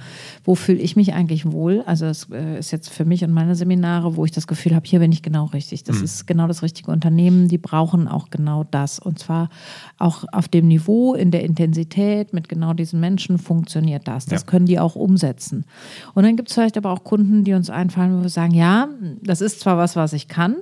wo 0.46 0.56
fühle 0.56 0.80
ich 0.80 0.96
mich 0.96 1.14
eigentlich 1.14 1.52
wohl? 1.52 1.84
Also 1.86 2.06
das 2.06 2.30
äh, 2.32 2.60
ist 2.60 2.72
jetzt 2.72 2.90
für 2.90 3.04
mich 3.04 3.24
und 3.24 3.34
meine 3.34 3.56
Seminare, 3.56 4.16
wo 4.16 4.24
ich 4.24 4.32
das 4.32 4.48
Gefühl 4.48 4.76
habe, 4.76 4.88
hier 4.88 5.00
bin 5.00 5.12
ich 5.12 5.22
genau 5.22 5.46
richtig. 5.46 5.84
Das 5.84 5.98
mhm. 5.98 6.04
ist 6.06 6.26
genau 6.26 6.48
das 6.48 6.64
richtige 6.64 6.92
Unternehmen. 6.92 7.50
Die 7.50 7.58
brauchen 7.58 8.08
auch 8.08 8.30
genau 8.30 8.64
das. 8.72 9.00
Und 9.00 9.20
zwar 9.20 9.50
auch 9.98 10.24
auf 10.32 10.48
dem 10.48 10.68
Niveau, 10.68 11.16
in 11.16 11.32
der 11.32 11.44
Intensität, 11.44 12.34
mit 12.34 12.48
genau 12.48 12.74
diesen 12.74 13.02
Menschen 13.02 13.38
funktioniert 13.38 14.08
das. 14.08 14.26
Das 14.26 14.42
ja. 14.42 14.48
können 14.48 14.66
die 14.66 14.80
auch 14.80 14.96
umsetzen. 14.96 15.66
Und 16.14 16.24
dann 16.24 16.38
gibt 16.38 16.50
es 16.50 16.56
vielleicht 16.56 16.78
aber 16.78 16.92
auch 16.92 17.04
Kunden, 17.04 17.44
die 17.44 17.54
uns 17.54 17.70
einfallen, 17.70 18.18
wo 18.18 18.22
wir 18.22 18.30
sagen, 18.30 18.54
ja, 18.54 18.88
das 19.22 19.42
ist 19.42 19.60
zwar 19.60 19.78
was, 19.78 19.98
was 19.98 20.14
ich 20.14 20.30
kann. 20.30 20.56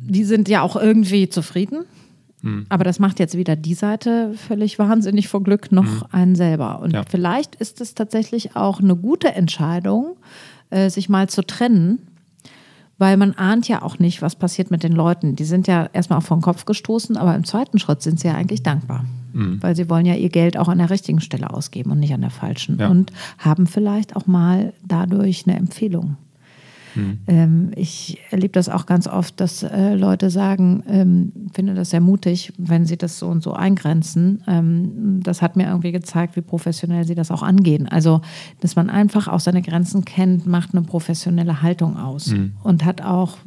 Die 0.00 0.24
sind 0.24 0.48
ja 0.48 0.62
auch 0.62 0.76
irgendwie 0.76 1.28
zufrieden 1.28 1.84
Mhm. 2.44 2.66
Aber 2.68 2.84
das 2.84 2.98
macht 2.98 3.18
jetzt 3.18 3.36
weder 3.36 3.56
die 3.56 3.74
Seite 3.74 4.34
völlig 4.34 4.78
wahnsinnig 4.78 5.28
vor 5.28 5.42
Glück 5.42 5.72
noch 5.72 5.84
mhm. 5.84 6.02
einen 6.12 6.34
selber. 6.36 6.80
Und 6.80 6.92
ja. 6.92 7.02
vielleicht 7.08 7.54
ist 7.56 7.80
es 7.80 7.94
tatsächlich 7.94 8.54
auch 8.54 8.80
eine 8.80 8.94
gute 8.94 9.34
Entscheidung, 9.34 10.16
äh, 10.70 10.90
sich 10.90 11.08
mal 11.08 11.28
zu 11.28 11.42
trennen, 11.42 12.06
weil 12.98 13.16
man 13.16 13.32
ahnt 13.32 13.66
ja 13.66 13.82
auch 13.82 13.98
nicht, 13.98 14.20
was 14.20 14.36
passiert 14.36 14.70
mit 14.70 14.82
den 14.82 14.92
Leuten. 14.92 15.36
Die 15.36 15.44
sind 15.44 15.66
ja 15.66 15.88
erstmal 15.92 16.18
auf 16.18 16.28
den 16.28 16.42
Kopf 16.42 16.66
gestoßen, 16.66 17.16
aber 17.16 17.34
im 17.34 17.44
zweiten 17.44 17.78
Schritt 17.78 18.02
sind 18.02 18.20
sie 18.20 18.28
ja 18.28 18.34
eigentlich 18.34 18.62
dankbar. 18.62 19.04
Mhm. 19.32 19.62
Weil 19.62 19.74
sie 19.74 19.88
wollen 19.88 20.06
ja 20.06 20.14
ihr 20.14 20.28
Geld 20.28 20.58
auch 20.58 20.68
an 20.68 20.78
der 20.78 20.90
richtigen 20.90 21.20
Stelle 21.20 21.50
ausgeben 21.50 21.90
und 21.92 21.98
nicht 21.98 22.12
an 22.12 22.20
der 22.20 22.30
falschen. 22.30 22.78
Ja. 22.78 22.88
Und 22.88 23.10
haben 23.38 23.66
vielleicht 23.66 24.16
auch 24.16 24.26
mal 24.26 24.74
dadurch 24.86 25.44
eine 25.46 25.56
Empfehlung. 25.56 26.18
Mhm. 26.94 27.18
Ähm, 27.26 27.70
ich 27.76 28.18
erlebe 28.30 28.52
das 28.52 28.68
auch 28.68 28.86
ganz 28.86 29.06
oft, 29.06 29.40
dass 29.40 29.62
äh, 29.62 29.94
Leute 29.94 30.30
sagen, 30.30 30.82
ähm, 30.88 31.32
finde 31.52 31.74
das 31.74 31.90
sehr 31.90 32.00
mutig, 32.00 32.52
wenn 32.58 32.86
sie 32.86 32.96
das 32.96 33.18
so 33.18 33.28
und 33.28 33.42
so 33.42 33.52
eingrenzen. 33.52 34.42
Ähm, 34.46 35.20
das 35.22 35.42
hat 35.42 35.56
mir 35.56 35.66
irgendwie 35.66 35.92
gezeigt, 35.92 36.36
wie 36.36 36.40
professionell 36.40 37.04
sie 37.04 37.14
das 37.14 37.30
auch 37.30 37.42
angehen. 37.42 37.88
Also, 37.88 38.20
dass 38.60 38.76
man 38.76 38.90
einfach 38.90 39.28
auch 39.28 39.40
seine 39.40 39.62
Grenzen 39.62 40.04
kennt, 40.04 40.46
macht 40.46 40.74
eine 40.74 40.82
professionelle 40.82 41.62
Haltung 41.62 41.96
aus 41.96 42.28
mhm. 42.28 42.52
und 42.62 42.84
hat 42.84 43.02
auch 43.02 43.38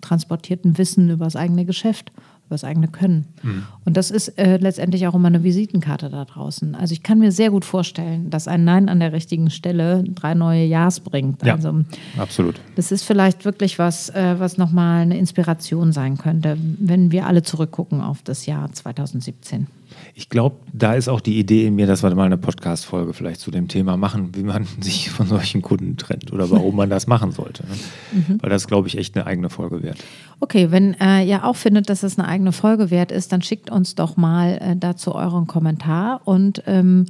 transportierten 0.00 0.78
Wissen 0.78 1.10
über 1.10 1.24
das 1.24 1.36
eigene 1.36 1.64
Geschäft 1.64 2.12
über 2.46 2.54
das 2.54 2.64
eigene 2.64 2.88
Können. 2.88 3.26
Mhm. 3.42 3.64
Und 3.84 3.96
das 3.96 4.10
ist 4.10 4.28
äh, 4.38 4.56
letztendlich 4.56 5.06
auch 5.06 5.14
immer 5.14 5.28
eine 5.28 5.42
Visitenkarte 5.42 6.10
da 6.10 6.24
draußen. 6.24 6.74
Also 6.74 6.92
ich 6.92 7.02
kann 7.02 7.18
mir 7.18 7.32
sehr 7.32 7.50
gut 7.50 7.64
vorstellen, 7.64 8.30
dass 8.30 8.48
ein 8.48 8.64
Nein 8.64 8.88
an 8.88 9.00
der 9.00 9.12
richtigen 9.12 9.50
Stelle 9.50 10.04
drei 10.04 10.34
neue 10.34 10.64
Ja's 10.64 11.00
bringt. 11.00 11.44
Ja, 11.44 11.54
also, 11.54 11.82
absolut. 12.18 12.60
Das 12.76 12.92
ist 12.92 13.02
vielleicht 13.02 13.44
wirklich 13.44 13.78
was, 13.78 14.10
äh, 14.10 14.36
was 14.38 14.58
nochmal 14.58 15.02
eine 15.02 15.18
Inspiration 15.18 15.92
sein 15.92 16.18
könnte, 16.18 16.56
wenn 16.78 17.10
wir 17.10 17.26
alle 17.26 17.42
zurückgucken 17.42 18.00
auf 18.00 18.22
das 18.22 18.46
Jahr 18.46 18.72
2017. 18.72 19.66
Ich 20.14 20.28
glaube, 20.28 20.56
da 20.72 20.94
ist 20.94 21.08
auch 21.08 21.20
die 21.20 21.38
Idee 21.38 21.66
in 21.66 21.74
mir, 21.74 21.86
dass 21.86 22.02
wir 22.02 22.14
mal 22.14 22.24
eine 22.24 22.38
Podcast-Folge 22.38 23.12
vielleicht 23.12 23.40
zu 23.40 23.50
dem 23.50 23.68
Thema 23.68 23.96
machen, 23.96 24.34
wie 24.34 24.42
man 24.42 24.66
sich 24.80 25.10
von 25.10 25.26
solchen 25.26 25.62
Kunden 25.62 25.96
trennt 25.96 26.32
oder 26.32 26.50
warum 26.50 26.76
man 26.76 26.90
das 26.90 27.06
machen 27.06 27.32
sollte. 27.32 27.64
Ne? 27.64 27.74
Mhm. 28.12 28.38
Weil 28.40 28.50
das, 28.50 28.66
glaube 28.66 28.88
ich, 28.88 28.96
echt 28.96 29.16
eine 29.16 29.26
eigene 29.26 29.50
Folge 29.50 29.82
wert. 29.82 29.98
Okay, 30.40 30.70
wenn 30.70 30.94
äh, 31.00 31.24
ihr 31.24 31.44
auch 31.44 31.56
findet, 31.56 31.90
dass 31.90 32.02
es 32.02 32.18
eine 32.18 32.28
eigene 32.36 32.52
Folge 32.52 32.90
wert 32.90 33.12
ist, 33.12 33.32
dann 33.32 33.42
schickt 33.42 33.70
uns 33.70 33.94
doch 33.94 34.16
mal 34.16 34.58
äh, 34.60 34.76
dazu 34.76 35.14
euren 35.14 35.46
Kommentar 35.46 36.20
und 36.24 36.62
ähm, 36.66 37.06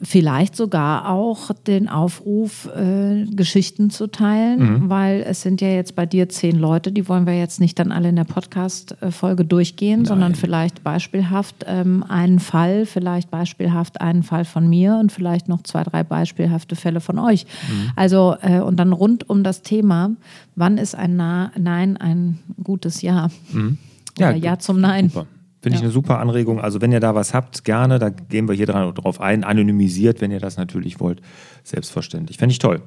Vielleicht 0.00 0.54
sogar 0.54 1.10
auch 1.10 1.50
den 1.66 1.88
Aufruf, 1.88 2.66
äh, 2.66 3.24
Geschichten 3.32 3.90
zu 3.90 4.06
teilen, 4.06 4.82
mhm. 4.84 4.88
weil 4.90 5.24
es 5.26 5.42
sind 5.42 5.60
ja 5.60 5.70
jetzt 5.70 5.96
bei 5.96 6.06
dir 6.06 6.28
zehn 6.28 6.56
Leute, 6.56 6.92
die 6.92 7.08
wollen 7.08 7.26
wir 7.26 7.36
jetzt 7.36 7.58
nicht 7.58 7.80
dann 7.80 7.90
alle 7.90 8.10
in 8.10 8.14
der 8.14 8.22
Podcast-Folge 8.22 9.44
durchgehen, 9.44 10.00
Nein. 10.00 10.06
sondern 10.06 10.34
vielleicht 10.36 10.84
beispielhaft 10.84 11.64
ähm, 11.66 12.04
einen 12.08 12.38
Fall, 12.38 12.86
vielleicht 12.86 13.32
beispielhaft 13.32 14.00
einen 14.00 14.22
Fall 14.22 14.44
von 14.44 14.68
mir 14.68 14.98
und 15.00 15.10
vielleicht 15.10 15.48
noch 15.48 15.64
zwei, 15.64 15.82
drei 15.82 16.04
beispielhafte 16.04 16.76
Fälle 16.76 17.00
von 17.00 17.18
euch. 17.18 17.44
Mhm. 17.68 17.90
Also, 17.96 18.36
äh, 18.40 18.60
und 18.60 18.76
dann 18.76 18.92
rund 18.92 19.28
um 19.28 19.42
das 19.42 19.62
Thema, 19.62 20.12
wann 20.54 20.78
ist 20.78 20.94
ein 20.94 21.16
Na 21.16 21.50
Nein 21.58 21.96
ein 21.96 22.38
gutes 22.62 23.02
Ja? 23.02 23.30
Mhm. 23.50 23.78
Ja, 24.18 24.30
ja 24.32 24.58
zum 24.58 24.80
Nein. 24.80 25.08
Super. 25.08 25.26
Finde 25.60 25.74
ja. 25.74 25.80
ich 25.80 25.84
eine 25.84 25.92
super 25.92 26.20
Anregung. 26.20 26.60
Also 26.60 26.80
wenn 26.80 26.92
ihr 26.92 27.00
da 27.00 27.14
was 27.14 27.34
habt, 27.34 27.64
gerne, 27.64 27.98
da 27.98 28.10
gehen 28.10 28.48
wir 28.48 28.54
hier 28.54 28.66
drauf 28.66 29.20
ein. 29.20 29.42
Anonymisiert, 29.42 30.20
wenn 30.20 30.30
ihr 30.30 30.38
das 30.38 30.56
natürlich 30.56 31.00
wollt. 31.00 31.20
Selbstverständlich. 31.64 32.38
Fände 32.38 32.52
ich 32.52 32.60
toll. 32.60 32.80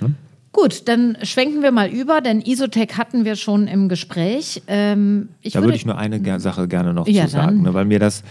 Hm? 0.00 0.14
Gut, 0.52 0.86
dann 0.86 1.16
schwenken 1.22 1.62
wir 1.62 1.72
mal 1.72 1.88
über, 1.88 2.20
denn 2.20 2.40
Isotech 2.40 2.96
hatten 2.96 3.24
wir 3.24 3.34
schon 3.34 3.66
im 3.66 3.88
Gespräch. 3.88 4.62
Ähm, 4.68 5.30
ich 5.40 5.54
da 5.54 5.58
würde, 5.58 5.68
würde 5.68 5.76
ich 5.76 5.86
nur 5.86 5.98
eine 5.98 6.40
Sache 6.40 6.68
gerne 6.68 6.94
noch 6.94 7.08
ja, 7.08 7.24
zu 7.24 7.32
sagen, 7.32 7.62
ne, 7.62 7.74
weil 7.74 7.86
mir 7.86 7.98
das, 7.98 8.22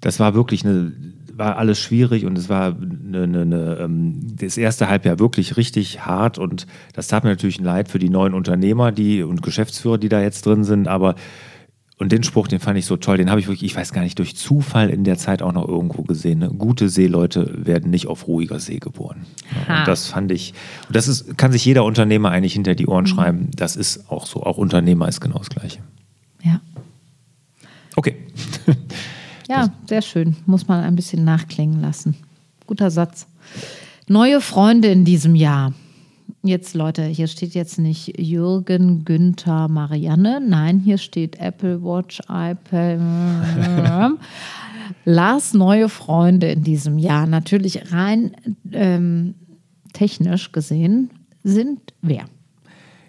das 0.00 0.18
war 0.18 0.34
wirklich 0.34 0.64
eine, 0.64 0.92
war 1.32 1.58
alles 1.58 1.78
schwierig 1.78 2.26
und 2.26 2.36
es 2.36 2.48
war 2.48 2.76
eine, 2.76 3.22
eine, 3.22 3.42
eine, 3.42 3.78
ähm, 3.82 4.20
das 4.40 4.56
erste 4.56 4.88
Halbjahr 4.88 5.20
wirklich 5.20 5.56
richtig 5.56 6.04
hart 6.04 6.38
und 6.38 6.66
das 6.92 7.06
tat 7.06 7.22
mir 7.22 7.30
natürlich 7.30 7.60
leid 7.60 7.88
für 7.88 8.00
die 8.00 8.10
neuen 8.10 8.34
Unternehmer 8.34 8.90
die, 8.90 9.22
und 9.22 9.40
Geschäftsführer, 9.40 9.98
die 9.98 10.08
da 10.08 10.20
jetzt 10.20 10.46
drin 10.46 10.64
sind, 10.64 10.88
aber 10.88 11.14
und 12.00 12.10
den 12.10 12.22
Spruch, 12.22 12.48
den 12.48 12.60
fand 12.60 12.78
ich 12.78 12.86
so 12.86 12.96
toll, 12.96 13.18
den 13.18 13.28
habe 13.28 13.40
ich 13.40 13.46
wirklich, 13.46 13.70
ich 13.70 13.76
weiß 13.76 13.92
gar 13.92 14.00
nicht, 14.00 14.18
durch 14.18 14.34
Zufall 14.34 14.88
in 14.88 15.04
der 15.04 15.18
Zeit 15.18 15.42
auch 15.42 15.52
noch 15.52 15.68
irgendwo 15.68 16.02
gesehen. 16.02 16.38
Ne? 16.38 16.48
Gute 16.48 16.88
Seeleute 16.88 17.66
werden 17.66 17.90
nicht 17.90 18.06
auf 18.06 18.26
ruhiger 18.26 18.58
See 18.58 18.78
geboren. 18.78 19.26
Ja, 19.68 19.80
und 19.80 19.86
das 19.86 20.06
fand 20.06 20.32
ich, 20.32 20.54
und 20.88 20.96
das 20.96 21.08
ist, 21.08 21.36
kann 21.36 21.52
sich 21.52 21.62
jeder 21.62 21.84
Unternehmer 21.84 22.30
eigentlich 22.30 22.54
hinter 22.54 22.74
die 22.74 22.86
Ohren 22.86 23.04
mhm. 23.04 23.08
schreiben. 23.08 23.50
Das 23.54 23.76
ist 23.76 24.10
auch 24.10 24.24
so. 24.24 24.42
Auch 24.42 24.56
Unternehmer 24.56 25.08
ist 25.08 25.20
genau 25.20 25.36
das 25.36 25.50
Gleiche. 25.50 25.80
Ja. 26.42 26.62
Okay. 27.96 28.16
ja, 29.50 29.70
sehr 29.86 30.00
schön. 30.00 30.36
Muss 30.46 30.66
man 30.68 30.82
ein 30.82 30.96
bisschen 30.96 31.22
nachklingen 31.24 31.82
lassen. 31.82 32.16
Guter 32.66 32.90
Satz. 32.90 33.26
Neue 34.08 34.40
Freunde 34.40 34.88
in 34.88 35.04
diesem 35.04 35.34
Jahr. 35.34 35.74
Jetzt, 36.42 36.74
Leute, 36.74 37.04
hier 37.04 37.26
steht 37.26 37.54
jetzt 37.54 37.78
nicht 37.78 38.18
Jürgen, 38.18 39.04
Günther, 39.04 39.68
Marianne. 39.68 40.40
Nein, 40.40 40.78
hier 40.78 40.96
steht 40.96 41.38
Apple 41.38 41.82
Watch, 41.82 42.20
iPad. 42.28 42.98
Lars 45.04 45.52
neue 45.52 45.88
Freunde 45.90 46.50
in 46.50 46.62
diesem 46.62 46.98
Jahr. 46.98 47.26
Natürlich 47.26 47.92
rein 47.92 48.32
ähm, 48.72 49.34
technisch 49.92 50.52
gesehen 50.52 51.10
sind 51.42 51.80
wer? 52.02 52.24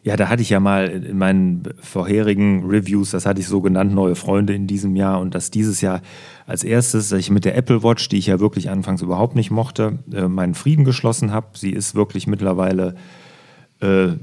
Ja, 0.04 0.16
da 0.16 0.30
hatte 0.30 0.42
ich 0.42 0.50
ja 0.50 0.60
mal 0.60 0.88
in 0.88 1.18
meinen 1.18 1.62
vorherigen 1.80 2.68
Reviews, 2.68 3.12
das 3.12 3.28
hatte 3.28 3.40
ich 3.40 3.48
so 3.48 3.62
genannt, 3.62 3.94
neue 3.94 4.16
Freunde 4.16 4.56
in 4.56 4.66
diesem 4.66 4.96
Jahr 4.96 5.20
und 5.20 5.36
dass 5.36 5.52
dieses 5.52 5.80
Jahr 5.82 6.02
als 6.48 6.64
erstes, 6.64 7.10
dass 7.10 7.20
ich 7.20 7.30
mit 7.30 7.46
der 7.46 7.56
Apple 7.56 7.84
Watch, 7.84 8.10
die 8.10 8.18
ich 8.18 8.26
ja 8.26 8.40
wirklich 8.40 8.72
anfangs 8.72 9.04
überhaupt 9.04 9.36
nicht 9.36 9.52
mochte, 9.52 10.00
äh, 10.12 10.28
meinen 10.28 10.56
Frieden 10.56 10.86
geschlossen 10.86 11.32
habe. 11.32 11.50
Sie 11.54 11.70
ist 11.70 11.94
wirklich 11.94 12.26
mittlerweile 12.26 12.96
äh, 13.80 14.14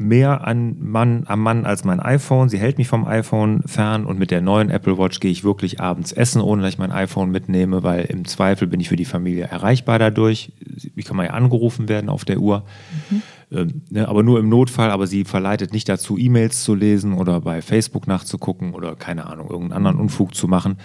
mehr 0.00 0.46
an 0.46 0.76
Mann, 0.80 1.24
am 1.26 1.42
Mann 1.42 1.66
als 1.66 1.84
mein 1.84 2.00
iPhone. 2.00 2.48
Sie 2.48 2.58
hält 2.58 2.78
mich 2.78 2.88
vom 2.88 3.06
iPhone 3.06 3.62
fern 3.66 4.06
und 4.06 4.18
mit 4.18 4.30
der 4.30 4.40
neuen 4.40 4.70
Apple 4.70 4.96
Watch 4.96 5.20
gehe 5.20 5.30
ich 5.30 5.44
wirklich 5.44 5.80
abends 5.80 6.10
essen, 6.10 6.40
ohne 6.40 6.62
dass 6.62 6.72
ich 6.72 6.78
mein 6.78 6.90
iPhone 6.90 7.30
mitnehme, 7.30 7.82
weil 7.82 8.06
im 8.06 8.24
Zweifel 8.24 8.66
bin 8.66 8.80
ich 8.80 8.88
für 8.88 8.96
die 8.96 9.04
Familie 9.04 9.44
erreichbar 9.44 9.98
dadurch. 9.98 10.52
Ich 10.96 11.04
kann 11.04 11.18
mal 11.18 11.26
ja 11.26 11.32
angerufen 11.32 11.90
werden 11.90 12.08
auf 12.08 12.24
der 12.24 12.38
Uhr. 12.38 12.64
Mhm. 13.10 13.22
Ähm, 13.52 13.82
ne, 13.90 14.08
aber 14.08 14.22
nur 14.22 14.38
im 14.38 14.48
Notfall, 14.48 14.90
aber 14.90 15.06
sie 15.06 15.24
verleitet 15.24 15.74
nicht 15.74 15.88
dazu, 15.88 16.16
E-Mails 16.16 16.64
zu 16.64 16.74
lesen 16.74 17.12
oder 17.12 17.42
bei 17.42 17.60
Facebook 17.60 18.06
nachzugucken 18.06 18.72
oder 18.72 18.96
keine 18.96 19.26
Ahnung, 19.26 19.50
irgendeinen 19.50 19.86
anderen 19.86 19.98
Unfug 19.98 20.34
zu 20.34 20.48
machen 20.48 20.78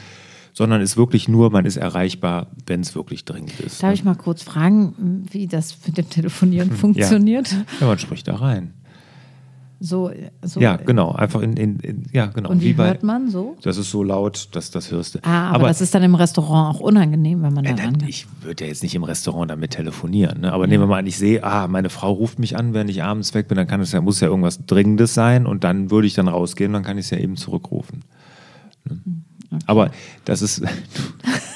sondern 0.58 0.80
ist 0.80 0.96
wirklich 0.96 1.28
nur, 1.28 1.52
man 1.52 1.66
ist 1.66 1.76
erreichbar, 1.76 2.48
wenn 2.66 2.80
es 2.80 2.96
wirklich 2.96 3.26
dringend 3.26 3.60
ist. 3.60 3.84
Darf 3.84 3.90
ne? 3.90 3.94
ich 3.96 4.04
mal 4.06 4.16
kurz 4.16 4.42
fragen, 4.42 5.26
wie 5.30 5.48
das 5.48 5.78
mit 5.86 5.98
dem 5.98 6.10
Telefonieren 6.10 6.72
funktioniert? 6.72 7.52
Ja. 7.52 7.66
ja, 7.82 7.88
man 7.88 8.00
spricht 8.00 8.30
da 8.30 8.36
rein. 8.36 8.74
So, 9.86 10.12
so 10.42 10.60
ja, 10.60 10.78
genau, 10.78 11.12
einfach 11.12 11.42
in, 11.42 11.56
in, 11.58 11.80
in, 11.80 12.06
ja, 12.12 12.26
genau. 12.26 12.50
Und 12.50 12.60
wie, 12.60 12.70
wie 12.70 12.74
bei, 12.74 12.88
hört 12.88 13.04
man 13.04 13.30
so? 13.30 13.56
Das 13.62 13.78
ist 13.78 13.92
so 13.92 14.02
laut, 14.02 14.50
dass 14.54 14.72
das 14.72 14.92
hörst 14.92 15.14
du. 15.14 15.20
Ah, 15.22 15.50
aber, 15.50 15.56
aber, 15.56 15.68
das 15.68 15.80
ist 15.80 15.94
dann 15.94 16.02
im 16.02 16.16
Restaurant 16.16 16.76
auch 16.76 16.80
unangenehm, 16.80 17.44
wenn 17.44 17.54
man 17.54 17.66
da 17.66 17.70
äh, 17.70 17.92
Ich 18.08 18.26
würde 18.42 18.64
ja 18.64 18.70
jetzt 18.70 18.82
nicht 18.82 18.96
im 18.96 19.04
Restaurant 19.04 19.52
damit 19.52 19.72
telefonieren, 19.72 20.42
ne? 20.42 20.54
aber 20.54 20.64
ja. 20.64 20.70
nehmen 20.70 20.84
wir 20.86 20.88
mal 20.88 20.98
an, 20.98 21.06
ich 21.06 21.18
sehe, 21.18 21.44
ah, 21.44 21.68
meine 21.68 21.92
Frau 21.92 22.14
ruft 22.14 22.40
mich 22.40 22.58
an, 22.58 22.74
wenn 22.74 22.90
ich 22.90 23.04
abends 23.04 23.36
weg 23.36 23.48
bin, 23.48 23.58
dann 23.58 23.68
kann 23.68 23.80
es 23.80 23.92
ja, 23.92 24.02
muss 24.02 24.20
ja 24.22 24.28
irgendwas 24.28 24.66
Dringendes 24.66 25.14
sein 25.14 25.46
und 25.46 25.64
dann 25.64 25.92
würde 25.92 26.08
ich 26.08 26.16
dann 26.16 26.28
rausgehen, 26.28 26.74
dann 26.74 26.82
kann 26.82 26.98
ich 26.98 27.06
es 27.06 27.12
ja 27.12 27.20
eben 27.20 27.36
zurückrufen. 27.36 28.04
Ne? 28.86 29.00
Mhm. 29.06 29.24
Okay. 29.52 29.64
Aber 29.68 29.92
das 30.26 30.42
ist. 30.42 30.64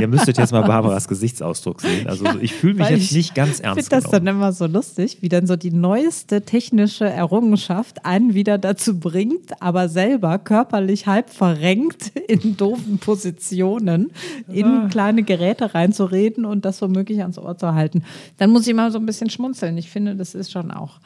Ihr 0.00 0.08
müsstet 0.08 0.38
jetzt 0.38 0.52
mal 0.52 0.62
Barbaras 0.62 1.08
Gesichtsausdruck 1.08 1.80
sehen. 1.80 2.06
Also 2.06 2.24
ja, 2.24 2.36
ich 2.40 2.52
fühle 2.54 2.74
mich 2.74 2.88
jetzt 2.88 3.12
nicht 3.12 3.34
ganz 3.34 3.60
ernst. 3.60 3.80
Ich 3.80 3.88
finde 3.88 4.02
das 4.02 4.10
dann 4.10 4.26
immer 4.26 4.52
so 4.52 4.66
lustig, 4.66 5.18
wie 5.20 5.28
dann 5.28 5.46
so 5.46 5.56
die 5.56 5.70
neueste 5.70 6.42
technische 6.42 7.04
Errungenschaft 7.04 8.04
einen 8.04 8.34
wieder 8.34 8.58
dazu 8.58 8.98
bringt, 8.98 9.60
aber 9.60 9.88
selber 9.88 10.38
körperlich 10.38 11.06
halb 11.06 11.30
verrenkt 11.30 12.12
in 12.28 12.56
doofen 12.56 12.98
Positionen 12.98 14.12
in 14.48 14.66
ah. 14.66 14.88
kleine 14.90 15.22
Geräte 15.22 15.74
reinzureden 15.74 16.44
und 16.44 16.64
das 16.64 16.82
womöglich 16.82 17.20
ans 17.20 17.38
Ohr 17.38 17.56
zu 17.56 17.74
halten. 17.74 18.04
Dann 18.38 18.50
muss 18.50 18.66
ich 18.66 18.74
mal 18.74 18.90
so 18.90 18.98
ein 18.98 19.06
bisschen 19.06 19.30
schmunzeln. 19.30 19.76
Ich 19.78 19.90
finde, 19.90 20.16
das 20.16 20.34
ist 20.34 20.52
schon 20.52 20.70
auch 20.70 20.98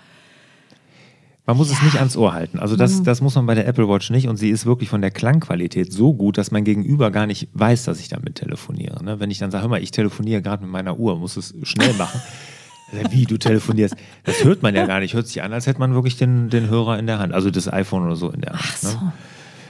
man 1.49 1.57
muss 1.57 1.71
ja. 1.71 1.79
es 1.79 1.83
nicht 1.83 1.97
ans 1.97 2.15
Ohr 2.15 2.35
halten. 2.35 2.59
Also 2.59 2.77
das, 2.77 2.99
mhm. 2.99 3.05
das 3.05 3.23
muss 3.23 3.35
man 3.35 3.47
bei 3.47 3.55
der 3.55 3.67
Apple 3.67 3.89
Watch 3.89 4.11
nicht. 4.11 4.29
Und 4.29 4.37
sie 4.37 4.51
ist 4.51 4.67
wirklich 4.67 4.91
von 4.91 5.01
der 5.01 5.11
Klangqualität 5.11 5.91
so 5.91 6.13
gut, 6.13 6.37
dass 6.37 6.51
mein 6.51 6.63
Gegenüber 6.63 7.11
gar 7.11 7.27
nicht 7.27 7.49
weiß, 7.55 7.85
dass 7.85 8.01
ich 8.01 8.09
damit 8.09 8.35
telefoniere. 8.35 9.03
Ne? 9.03 9.19
Wenn 9.19 9.31
ich 9.31 9.39
dann 9.39 9.51
sage, 9.51 9.63
hör 9.63 9.71
mal, 9.71 9.83
ich 9.83 9.91
telefoniere 9.91 10.43
gerade 10.43 10.63
mit 10.63 10.71
meiner 10.71 10.99
Uhr, 10.99 11.17
muss 11.17 11.39
es 11.39 11.55
schnell 11.63 11.95
machen. 11.95 12.21
Wie 13.11 13.25
du 13.25 13.39
telefonierst, 13.39 13.97
das 14.25 14.45
hört 14.45 14.63
man 14.63 14.75
ja 14.75 14.85
gar 14.85 15.01
nicht. 15.01 15.15
Hört 15.15 15.27
sich 15.27 15.43
an, 15.43 15.55
als 15.55 15.67
hätte 15.67 15.79
man 15.79 15.95
wirklich 15.95 16.19
den, 16.19 16.51
den 16.51 16.69
Hörer 16.69 16.99
in 16.99 17.07
der 17.07 17.19
Hand, 17.19 17.33
also 17.33 17.51
das 17.51 17.73
iPhone 17.73 18.05
oder 18.05 18.17
so 18.17 18.31
in 18.31 18.43
der 18.43 18.53
Hand. 18.53 18.63
Ach 18.63 18.77
so. 18.77 18.89
Ne? 18.89 19.13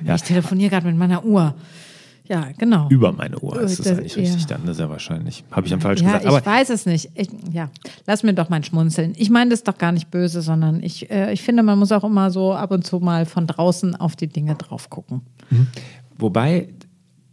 Ja. 0.04 0.16
Ich 0.16 0.22
telefoniere 0.22 0.70
gerade 0.70 0.86
mit 0.88 0.96
meiner 0.96 1.24
Uhr. 1.24 1.54
Ja, 2.28 2.48
genau. 2.58 2.88
Über 2.90 3.12
meine 3.12 3.38
Uhr 3.38 3.60
ist 3.60 3.78
das, 3.78 3.86
eigentlich 3.86 4.16
richtig 4.16 4.42
ja. 4.42 4.48
dann, 4.48 4.66
das 4.66 4.76
ist 4.76 4.80
ja 4.80 4.90
wahrscheinlich. 4.90 5.44
Habe 5.50 5.66
ich 5.66 5.70
dann 5.70 5.80
falsch 5.80 6.02
ja, 6.02 6.08
gesagt. 6.08 6.26
Aber 6.26 6.38
ich 6.38 6.46
weiß 6.46 6.70
es 6.70 6.84
nicht. 6.84 7.10
Ich, 7.14 7.28
ja, 7.52 7.70
lass 8.06 8.22
mir 8.22 8.34
doch 8.34 8.50
mal 8.50 8.62
schmunzeln. 8.62 9.14
Ich 9.16 9.30
meine 9.30 9.50
das 9.50 9.64
doch 9.64 9.78
gar 9.78 9.92
nicht 9.92 10.10
böse, 10.10 10.42
sondern 10.42 10.82
ich, 10.82 11.10
äh, 11.10 11.32
ich 11.32 11.42
finde, 11.42 11.62
man 11.62 11.78
muss 11.78 11.90
auch 11.90 12.04
immer 12.04 12.30
so 12.30 12.52
ab 12.52 12.70
und 12.70 12.86
zu 12.86 13.00
mal 13.00 13.24
von 13.24 13.46
draußen 13.46 13.96
auf 13.96 14.14
die 14.14 14.26
Dinge 14.26 14.56
drauf 14.56 14.90
gucken. 14.90 15.22
Mhm. 15.48 15.68
Wobei, 16.18 16.68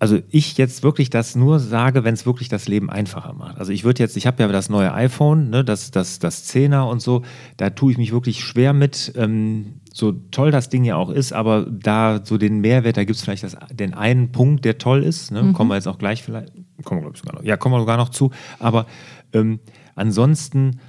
also 0.06 0.20
ich 0.30 0.56
jetzt 0.60 0.84
wirklich 0.84 1.10
das 1.10 1.36
nur 1.36 1.60
sage, 1.60 2.04
wenn 2.04 2.14
es 2.14 2.28
wirklich 2.28 2.48
das 2.48 2.68
Leben 2.68 2.92
einfacher 2.92 3.34
macht. 3.34 3.58
Also 3.58 3.72
ich 3.72 3.84
würde 3.84 4.04
jetzt, 4.04 4.16
ich 4.18 4.28
habe 4.28 4.44
ja 4.44 4.48
das 4.48 4.70
neue 4.70 4.94
iPhone, 4.94 5.50
ne, 5.50 5.66
das, 5.66 5.90
das, 5.90 6.20
das 6.20 6.48
10er 6.48 6.88
und 6.88 7.02
so, 7.02 7.24
da 7.58 7.72
tue 7.72 7.92
ich 7.92 7.98
mich 7.98 8.12
wirklich 8.12 8.44
schwer 8.44 8.74
mit. 8.74 9.14
Ähm, 9.16 9.82
so 9.92 10.12
toll 10.12 10.52
das 10.52 10.70
Ding 10.70 10.84
ja 10.84 10.96
auch 10.96 11.10
ist, 11.10 11.34
aber 11.34 11.66
da 11.66 12.22
so 12.24 12.38
den 12.38 12.60
Mehrwert, 12.60 12.98
da 12.98 13.04
gibt 13.04 13.18
es 13.18 13.24
vielleicht 13.24 13.44
das, 13.44 13.58
den 13.72 13.96
einen 13.96 14.32
Punkt, 14.32 14.64
der 14.64 14.78
toll 14.78 15.02
ist, 15.02 15.32
ne? 15.32 15.42
mhm. 15.42 15.54
kommen 15.54 15.72
wir 15.72 15.76
jetzt 15.76 15.88
auch 15.88 15.98
gleich 15.98 16.22
vielleicht, 16.22 16.54
kommen 16.84 17.02
wir, 17.02 17.10
ich, 17.12 17.18
sogar 17.18 17.34
noch, 17.34 17.44
ja, 17.44 17.58
kommen 17.58 17.74
wir 17.74 17.80
sogar 17.80 17.98
noch 17.98 18.10
zu, 18.10 18.30
aber 18.60 18.86
ähm, 19.34 19.60
ansonsten 19.96 20.82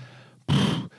pff, 0.51 0.91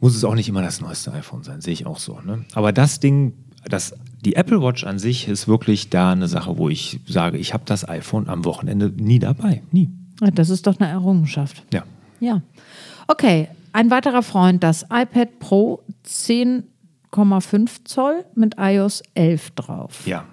muss 0.00 0.16
es 0.16 0.24
auch 0.24 0.34
nicht 0.34 0.48
immer 0.48 0.62
das 0.62 0.80
neueste 0.80 1.12
iPhone 1.12 1.42
sein, 1.42 1.60
sehe 1.60 1.74
ich 1.74 1.84
auch 1.84 1.98
so. 1.98 2.20
Ne? 2.20 2.46
Aber 2.54 2.72
das 2.72 3.00
Ding, 3.00 3.34
das, 3.68 3.94
die 4.24 4.36
Apple 4.36 4.60
Watch 4.62 4.84
an 4.84 4.98
sich 4.98 5.28
ist 5.28 5.48
wirklich 5.48 5.90
da 5.90 6.12
eine 6.12 6.28
Sache, 6.28 6.58
wo 6.58 6.68
ich 6.68 7.00
sage, 7.06 7.38
ich 7.38 7.54
habe 7.54 7.64
das 7.66 7.88
iPhone 7.88 8.28
am 8.28 8.44
Wochenende 8.44 8.92
nie 8.96 9.18
dabei, 9.18 9.62
nie. 9.70 9.90
Das 10.34 10.50
ist 10.50 10.66
doch 10.66 10.80
eine 10.80 10.90
Errungenschaft. 10.90 11.62
Ja. 11.72 11.84
Ja. 12.20 12.42
Okay, 13.06 13.48
ein 13.72 13.90
weiterer 13.90 14.22
Freund, 14.22 14.62
das 14.64 14.84
iPad 14.90 15.38
Pro 15.38 15.82
10 16.02 16.64
5,5 17.12 17.84
Zoll 17.84 18.24
mit 18.34 18.56
iOS 18.58 19.02
11 19.14 19.50
drauf. 19.52 20.06
Ja. 20.06 20.24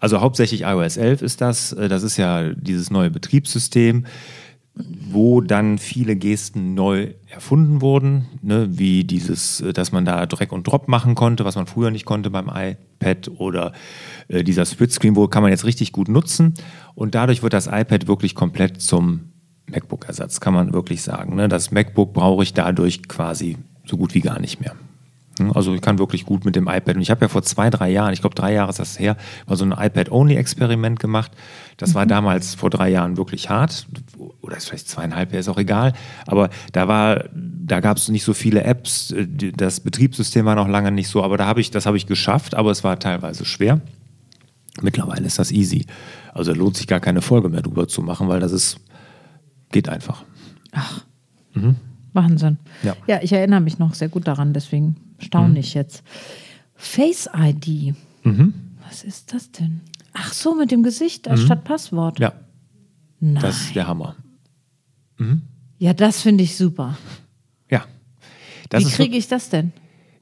Also 0.00 0.20
hauptsächlich 0.20 0.62
iOS 0.62 0.96
11 0.96 1.22
ist 1.22 1.40
das. 1.40 1.72
Äh, 1.72 1.88
das 1.88 2.02
ist 2.02 2.16
ja 2.16 2.52
dieses 2.54 2.90
neue 2.90 3.10
Betriebssystem, 3.10 4.06
wo 4.74 5.42
dann 5.42 5.76
viele 5.76 6.16
Gesten 6.16 6.74
neu 6.74 7.12
erfunden 7.28 7.82
wurden, 7.82 8.26
ne? 8.40 8.66
wie 8.70 9.04
dieses, 9.04 9.60
äh, 9.60 9.72
dass 9.72 9.92
man 9.92 10.04
da 10.04 10.24
Drag 10.26 10.50
und 10.50 10.66
Drop 10.66 10.88
machen 10.88 11.14
konnte, 11.14 11.44
was 11.44 11.56
man 11.56 11.66
früher 11.66 11.90
nicht 11.90 12.06
konnte 12.06 12.30
beim 12.30 12.48
iPad 12.48 13.30
oder 13.36 13.72
äh, 14.28 14.42
dieser 14.42 14.64
Splitscreen, 14.64 15.14
wo 15.14 15.28
kann 15.28 15.42
man 15.42 15.50
jetzt 15.50 15.66
richtig 15.66 15.92
gut 15.92 16.08
nutzen. 16.08 16.54
Und 16.94 17.14
dadurch 17.14 17.42
wird 17.42 17.52
das 17.52 17.66
iPad 17.66 18.08
wirklich 18.08 18.34
komplett 18.34 18.80
zum 18.80 19.32
MacBook-Ersatz, 19.70 20.40
kann 20.40 20.54
man 20.54 20.72
wirklich 20.72 21.02
sagen. 21.02 21.36
Ne? 21.36 21.48
Das 21.48 21.70
MacBook 21.70 22.14
brauche 22.14 22.42
ich 22.42 22.54
dadurch 22.54 23.06
quasi 23.08 23.58
so 23.84 23.98
gut 23.98 24.14
wie 24.14 24.20
gar 24.20 24.40
nicht 24.40 24.60
mehr. 24.60 24.74
Also 25.54 25.74
ich 25.74 25.80
kann 25.80 25.98
wirklich 25.98 26.26
gut 26.26 26.44
mit 26.44 26.56
dem 26.56 26.68
iPad. 26.68 26.96
Und 26.96 27.02
ich 27.02 27.10
habe 27.10 27.22
ja 27.22 27.28
vor 27.28 27.42
zwei, 27.42 27.70
drei 27.70 27.90
Jahren, 27.90 28.12
ich 28.12 28.20
glaube 28.20 28.34
drei 28.34 28.52
Jahre 28.52 28.70
ist 28.70 28.78
das 28.78 28.98
her, 28.98 29.16
mal 29.46 29.56
so 29.56 29.64
ein 29.64 29.72
iPad-Only-Experiment 29.72 31.00
gemacht. 31.00 31.32
Das 31.78 31.94
war 31.94 32.04
damals 32.04 32.54
vor 32.54 32.70
drei 32.70 32.90
Jahren 32.90 33.16
wirklich 33.16 33.48
hart. 33.48 33.86
Oder 34.42 34.56
ist 34.56 34.68
vielleicht 34.68 34.88
zweieinhalb, 34.88 35.32
ist 35.32 35.48
auch 35.48 35.58
egal. 35.58 35.94
Aber 36.26 36.50
da 36.72 36.86
war, 36.86 37.24
da 37.32 37.80
gab 37.80 37.96
es 37.96 38.08
nicht 38.08 38.24
so 38.24 38.34
viele 38.34 38.64
Apps. 38.64 39.14
Das 39.56 39.80
Betriebssystem 39.80 40.44
war 40.44 40.54
noch 40.54 40.68
lange 40.68 40.92
nicht 40.92 41.08
so. 41.08 41.22
Aber 41.22 41.38
da 41.38 41.46
habe 41.46 41.60
ich, 41.60 41.70
das 41.70 41.86
habe 41.86 41.96
ich 41.96 42.06
geschafft, 42.06 42.54
aber 42.54 42.70
es 42.70 42.84
war 42.84 42.98
teilweise 42.98 43.44
schwer. 43.44 43.80
Mittlerweile 44.80 45.26
ist 45.26 45.38
das 45.38 45.50
easy. 45.50 45.86
Also 46.32 46.52
lohnt 46.52 46.76
sich 46.76 46.86
gar 46.86 47.00
keine 47.00 47.22
Folge 47.22 47.48
mehr 47.48 47.62
drüber 47.62 47.88
zu 47.88 48.02
machen, 48.02 48.28
weil 48.28 48.40
das 48.40 48.52
ist, 48.52 48.78
geht 49.70 49.88
einfach. 49.88 50.24
Ach. 50.72 51.04
Mhm. 51.54 51.76
Wahnsinn. 52.14 52.58
Ja. 52.82 52.94
ja, 53.06 53.20
ich 53.22 53.32
erinnere 53.32 53.60
mich 53.60 53.78
noch 53.78 53.94
sehr 53.94 54.08
gut 54.08 54.26
daran, 54.26 54.52
deswegen 54.52 54.96
staune 55.22 55.50
Mhm. 55.50 55.56
ich 55.56 55.74
jetzt. 55.74 56.02
Face 56.74 57.28
ID. 57.34 57.94
Mhm. 58.24 58.54
Was 58.86 59.04
ist 59.04 59.32
das 59.32 59.50
denn? 59.52 59.80
Ach 60.12 60.32
so, 60.32 60.54
mit 60.54 60.70
dem 60.70 60.82
Gesicht 60.82 61.28
anstatt 61.28 61.64
Passwort. 61.64 62.18
Ja, 62.20 62.32
Nein. 63.20 63.40
das 63.42 63.60
ist 63.62 63.74
der 63.76 63.86
Hammer. 63.86 64.16
ja, 65.78 65.94
das 65.94 66.20
finde 66.22 66.44
ich 66.44 66.56
super. 66.56 66.98
Ja. 67.70 67.84
Das 68.68 68.84
Wie 68.84 68.90
kriege 68.90 69.16
ich 69.16 69.28
das 69.28 69.48
denn? 69.48 69.72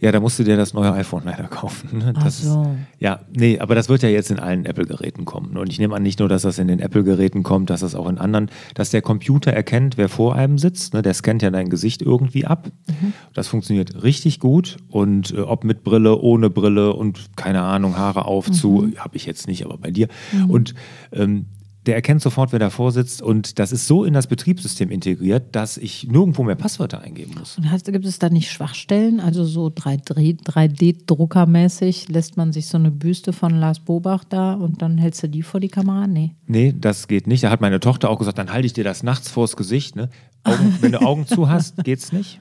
Ja, 0.01 0.13
da 0.13 0.21
musst 0.21 0.39
du 0.39 0.45
dir 0.45 0.57
das 0.57 0.73
neue 0.73 0.93
iPhone 0.93 1.23
leider 1.27 1.45
kaufen. 1.45 1.99
Ne? 1.99 2.13
Ach 2.17 2.31
so. 2.31 2.63
ist, 2.63 2.69
ja, 3.01 3.21
nee, 3.37 3.59
aber 3.59 3.75
das 3.75 3.89
wird 3.91 4.03
ja 4.03 4.09
jetzt 4.09 4.31
in 4.31 4.39
allen 4.39 4.65
Apple-Geräten 4.65 5.27
kommen. 5.27 5.57
Und 5.59 5.71
ich 5.71 5.79
nehme 5.79 5.95
an, 5.95 6.03
nicht 6.03 6.19
nur, 6.21 6.29
dass 6.29 6.43
das 6.43 6.59
in 6.59 6.69
den 6.69 6.81
Apple-Geräten 6.81 7.43
kommt, 7.43 7.69
dass 7.71 7.81
das 7.81 7.95
auch 7.95 8.09
in 8.09 8.17
anderen, 8.19 8.51
dass 8.75 8.91
der 8.91 9.03
Computer 9.03 9.53
erkennt, 9.53 9.99
wer 9.99 10.09
vor 10.09 10.35
einem 10.35 10.57
sitzt. 10.59 10.95
Ne? 10.95 11.03
Der 11.03 11.13
scannt 11.13 11.43
ja 11.43 11.51
dein 11.51 11.69
Gesicht 11.69 12.01
irgendwie 12.03 12.47
ab. 12.47 12.71
Mhm. 12.89 13.13
Das 13.35 13.49
funktioniert 13.49 14.03
richtig 14.03 14.41
gut. 14.41 14.79
Und 14.89 15.33
äh, 15.35 15.41
ob 15.41 15.65
mit 15.65 15.85
Brille, 15.85 16.17
ohne 16.19 16.49
Brille 16.51 16.95
und 16.95 17.37
keine 17.37 17.61
Ahnung, 17.63 17.97
Haare 17.99 18.25
auf, 18.25 18.51
zu, 18.51 18.71
Mhm. 18.83 18.97
habe 18.99 19.17
ich 19.17 19.27
jetzt 19.27 19.47
nicht, 19.49 19.65
aber 19.65 19.77
bei 19.77 19.91
dir. 19.91 20.09
Und 20.49 20.75
ähm, 21.13 21.47
der 21.91 21.97
erkennt 21.97 22.23
sofort, 22.23 22.53
wer 22.53 22.61
davor 22.61 22.93
sitzt. 22.93 23.21
Und 23.21 23.59
das 23.59 23.73
ist 23.73 23.89
so 23.89 24.05
in 24.05 24.15
das 24.15 24.29
Betriebssystem 24.29 24.93
integriert, 24.93 25.57
dass 25.57 25.77
ich 25.77 26.07
nirgendwo 26.07 26.45
mehr 26.45 26.55
Passwörter 26.55 27.01
eingeben 27.01 27.35
muss. 27.37 27.59
Und 27.59 27.69
hast, 27.69 27.87
gibt 27.87 28.05
es 28.05 28.21
da 28.21 28.29
nicht 28.29 28.53
Schwachstellen? 28.53 29.19
Also 29.19 29.45
so 29.45 29.67
3D 29.67 30.41
3D-Druckermäßig 30.45 32.09
lässt 32.09 32.37
man 32.37 32.53
sich 32.53 32.69
so 32.69 32.79
eine 32.79 32.93
Büste 32.93 33.33
von 33.33 33.57
Lars 33.57 33.81
Bobach 33.81 34.23
da 34.23 34.55
und 34.55 34.83
dann 34.83 34.99
hältst 34.99 35.25
du 35.25 35.29
die 35.29 35.43
vor 35.43 35.59
die 35.59 35.67
Kamera? 35.67 36.07
Nee. 36.07 36.37
Nee, 36.47 36.73
das 36.79 37.09
geht 37.09 37.27
nicht. 37.27 37.43
Da 37.43 37.51
hat 37.51 37.61
meine 37.61 37.81
Tochter 37.81 38.09
auch 38.09 38.21
gesagt, 38.21 38.39
dann 38.39 38.53
halte 38.53 38.67
ich 38.67 38.73
dir 38.73 38.85
das 38.85 39.03
nachts 39.03 39.29
vors 39.29 39.57
Gesicht. 39.57 39.97
Ne? 39.97 40.11
Augen, 40.45 40.77
wenn 40.81 40.93
du 40.93 41.03
Augen 41.03 41.27
zu 41.27 41.49
hast, 41.49 41.83
geht's 41.83 42.13
nicht. 42.13 42.41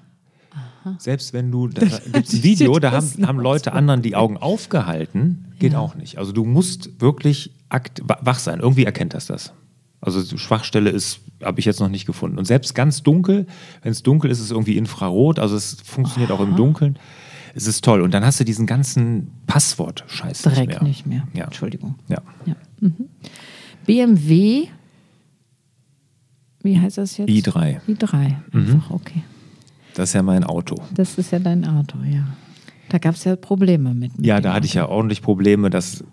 Selbst 0.99 1.33
wenn 1.33 1.49
du, 1.49 1.69
da 1.69 1.87
gibt 2.13 2.33
ein 2.33 2.43
Video, 2.43 2.77
da 2.77 2.91
haben, 2.91 3.25
haben 3.25 3.39
Leute 3.39 3.73
anderen 3.73 4.03
die 4.03 4.15
Augen 4.15 4.37
aufgehalten, 4.37 5.53
geht 5.57 5.73
auch 5.73 5.95
nicht. 5.95 6.19
Also 6.19 6.33
du 6.33 6.45
musst 6.45 7.01
wirklich 7.01 7.51
akt, 7.69 8.01
wa- 8.03 8.19
wach 8.21 8.39
sein. 8.39 8.59
Irgendwie 8.59 8.85
erkennt 8.85 9.13
das 9.13 9.27
das. 9.27 9.53
Also 10.01 10.37
Schwachstelle 10.37 10.89
ist, 10.89 11.19
habe 11.43 11.59
ich 11.59 11.65
jetzt 11.65 11.79
noch 11.79 11.89
nicht 11.89 12.05
gefunden. 12.05 12.37
Und 12.37 12.45
selbst 12.45 12.73
ganz 12.75 13.03
dunkel, 13.03 13.47
wenn 13.81 13.91
es 13.91 14.01
dunkel 14.03 14.31
ist, 14.31 14.39
ist 14.39 14.45
es 14.45 14.51
irgendwie 14.51 14.77
Infrarot. 14.77 15.39
Also 15.39 15.55
es 15.55 15.77
funktioniert 15.83 16.31
auch 16.31 16.39
im 16.39 16.55
Dunkeln. 16.55 16.97
Es 17.55 17.67
ist 17.67 17.83
toll. 17.83 18.01
Und 18.01 18.13
dann 18.13 18.23
hast 18.23 18.39
du 18.39 18.45
diesen 18.45 18.65
ganzen 18.65 19.31
Passwort-Scheiß 19.47 20.45
nicht 20.45 20.55
Direkt 20.55 20.73
mehr. 20.73 20.83
nicht 20.83 21.05
mehr. 21.05 21.27
Ja. 21.33 21.45
Entschuldigung. 21.45 21.95
Ja. 22.07 22.21
Ja. 22.45 22.55
Mhm. 22.79 23.09
BMW, 23.85 24.67
wie 26.61 26.79
heißt 26.79 26.97
das 26.97 27.17
jetzt? 27.17 27.29
i3. 27.29 27.79
i3, 27.87 28.35
Mhm. 28.51 28.83
okay. 28.89 29.23
Das 29.95 30.09
ist 30.09 30.13
ja 30.13 30.23
mein 30.23 30.43
Auto. 30.43 30.75
Das 30.93 31.17
ist 31.17 31.31
ja 31.31 31.39
dein 31.39 31.65
Auto, 31.67 31.97
ja. 32.09 32.23
Da 32.89 32.97
gab 32.99 33.15
es 33.15 33.23
ja 33.23 33.35
Probleme 33.35 33.93
mit. 33.93 34.17
mit 34.17 34.25
Ja, 34.25 34.39
da 34.39 34.53
hatte 34.53 34.65
ich 34.65 34.73
ja 34.75 34.87
ordentlich 34.87 35.21
Probleme. 35.21 35.69
Das, 35.69 36.03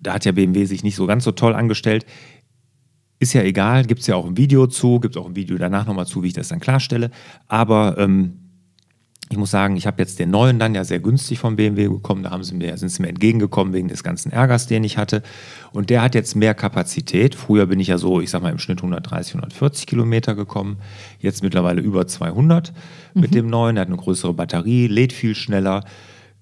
da 0.00 0.14
hat 0.14 0.24
ja 0.24 0.32
BMW 0.32 0.64
sich 0.64 0.82
nicht 0.82 0.96
so 0.96 1.06
ganz 1.06 1.24
so 1.24 1.32
toll 1.32 1.54
angestellt. 1.54 2.06
Ist 3.20 3.32
ja 3.32 3.42
egal, 3.42 3.84
gibt 3.84 4.02
es 4.02 4.06
ja 4.06 4.14
auch 4.14 4.26
ein 4.26 4.36
Video 4.36 4.66
zu, 4.66 5.00
gibt 5.00 5.16
es 5.16 5.20
auch 5.22 5.26
ein 5.26 5.36
Video 5.36 5.58
danach 5.58 5.86
nochmal 5.86 6.06
zu, 6.06 6.22
wie 6.22 6.28
ich 6.28 6.34
das 6.34 6.48
dann 6.48 6.60
klarstelle. 6.60 7.10
Aber 7.48 7.98
ähm, 7.98 8.48
ich 9.30 9.36
muss 9.36 9.50
sagen, 9.50 9.76
ich 9.76 9.86
habe 9.86 10.00
jetzt 10.00 10.18
den 10.18 10.30
neuen 10.30 10.58
dann 10.58 10.74
ja 10.74 10.84
sehr 10.84 11.00
günstig 11.00 11.38
vom 11.38 11.56
BMW 11.56 11.88
bekommen. 11.88 12.22
Da 12.22 12.30
haben 12.30 12.44
sie 12.44 12.54
mir, 12.54 12.76
sind 12.78 12.88
sie 12.88 13.02
mir 13.02 13.08
entgegengekommen 13.08 13.74
wegen 13.74 13.88
des 13.88 14.02
ganzen 14.02 14.32
Ärgers, 14.32 14.66
den 14.66 14.84
ich 14.84 14.96
hatte. 14.96 15.22
Und 15.72 15.90
der 15.90 16.00
hat 16.00 16.14
jetzt 16.14 16.34
mehr 16.34 16.54
Kapazität. 16.54 17.34
Früher 17.34 17.66
bin 17.66 17.78
ich 17.78 17.88
ja 17.88 17.98
so, 17.98 18.20
ich 18.20 18.30
sag 18.30 18.40
mal, 18.40 18.52
im 18.52 18.58
Schnitt 18.58 18.78
130, 18.78 19.34
140 19.34 19.86
Kilometer 19.86 20.34
gekommen. 20.34 20.78
Jetzt 21.18 21.42
mittlerweile 21.42 21.82
über 21.82 22.06
200 22.06 22.72
mit 23.12 23.34
dem 23.34 23.48
neuen. 23.48 23.74
Der 23.74 23.82
hat 23.82 23.88
eine 23.88 23.98
größere 23.98 24.32
Batterie, 24.32 24.86
lädt 24.86 25.12
viel 25.12 25.34
schneller. 25.34 25.84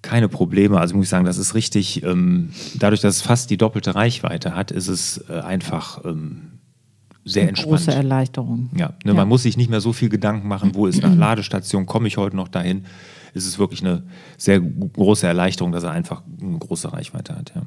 Keine 0.07 0.29
Probleme. 0.29 0.79
Also 0.79 0.95
muss 0.95 1.07
ich 1.07 1.11
sagen, 1.11 1.25
das 1.25 1.37
ist 1.37 1.55
richtig. 1.55 2.03
Ähm, 2.05 2.51
dadurch, 2.79 3.01
dass 3.01 3.17
es 3.17 3.23
fast 3.23 3.51
die 3.51 3.57
doppelte 3.57 3.95
Reichweite 3.95 4.55
hat, 4.55 4.71
ist 4.71 4.89
es 4.89 5.25
äh, 5.29 5.41
einfach 5.41 6.05
ähm, 6.05 6.61
sehr 7.25 7.43
Eine 7.43 7.49
entspannt. 7.51 7.79
Große 7.79 7.93
Erleichterung. 7.93 8.71
Ja, 8.77 8.95
ne, 9.05 9.15
man 9.15 9.29
muss 9.29 9.43
sich 9.43 9.57
nicht 9.57 9.69
mehr 9.69 9.81
so 9.81 9.93
viel 9.93 10.09
Gedanken 10.09 10.47
machen, 10.47 10.75
wo 10.75 10.87
ist 10.87 11.03
eine 11.03 11.15
Ladestation, 11.17 11.85
komme 11.87 12.07
ich 12.07 12.17
heute 12.17 12.37
noch 12.37 12.49
dahin. 12.49 12.85
Es 13.35 13.47
ist 13.47 13.59
wirklich 13.59 13.81
eine 13.81 14.05
sehr 14.39 14.61
große 14.61 15.27
Erleichterung, 15.27 15.73
dass 15.73 15.83
er 15.83 15.91
einfach 15.91 16.23
eine 16.41 16.59
große 16.59 16.93
Reichweite 16.93 17.37
hat. 17.37 17.53
Ja. 17.55 17.63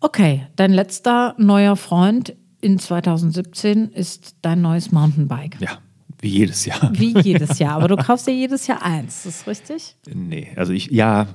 Okay, 0.00 0.46
dein 0.56 0.72
letzter 0.72 1.34
neuer 1.38 1.76
Freund 1.76 2.34
in 2.60 2.78
2017 2.78 3.88
ist 3.90 4.36
dein 4.42 4.60
neues 4.60 4.90
Mountainbike. 4.90 5.60
ja, 5.60 5.78
wie 6.20 6.28
jedes 6.28 6.64
Jahr. 6.64 6.90
Wie 6.94 7.18
jedes 7.20 7.58
Jahr, 7.58 7.74
aber 7.74 7.88
du 7.88 7.96
kaufst 7.96 8.26
ja 8.26 8.32
jedes 8.32 8.66
Jahr 8.66 8.82
eins, 8.82 9.26
ist 9.26 9.40
das 9.40 9.46
richtig? 9.46 9.96
Nee, 10.12 10.48
also 10.56 10.72
ich, 10.72 10.90
ja. 10.90 11.26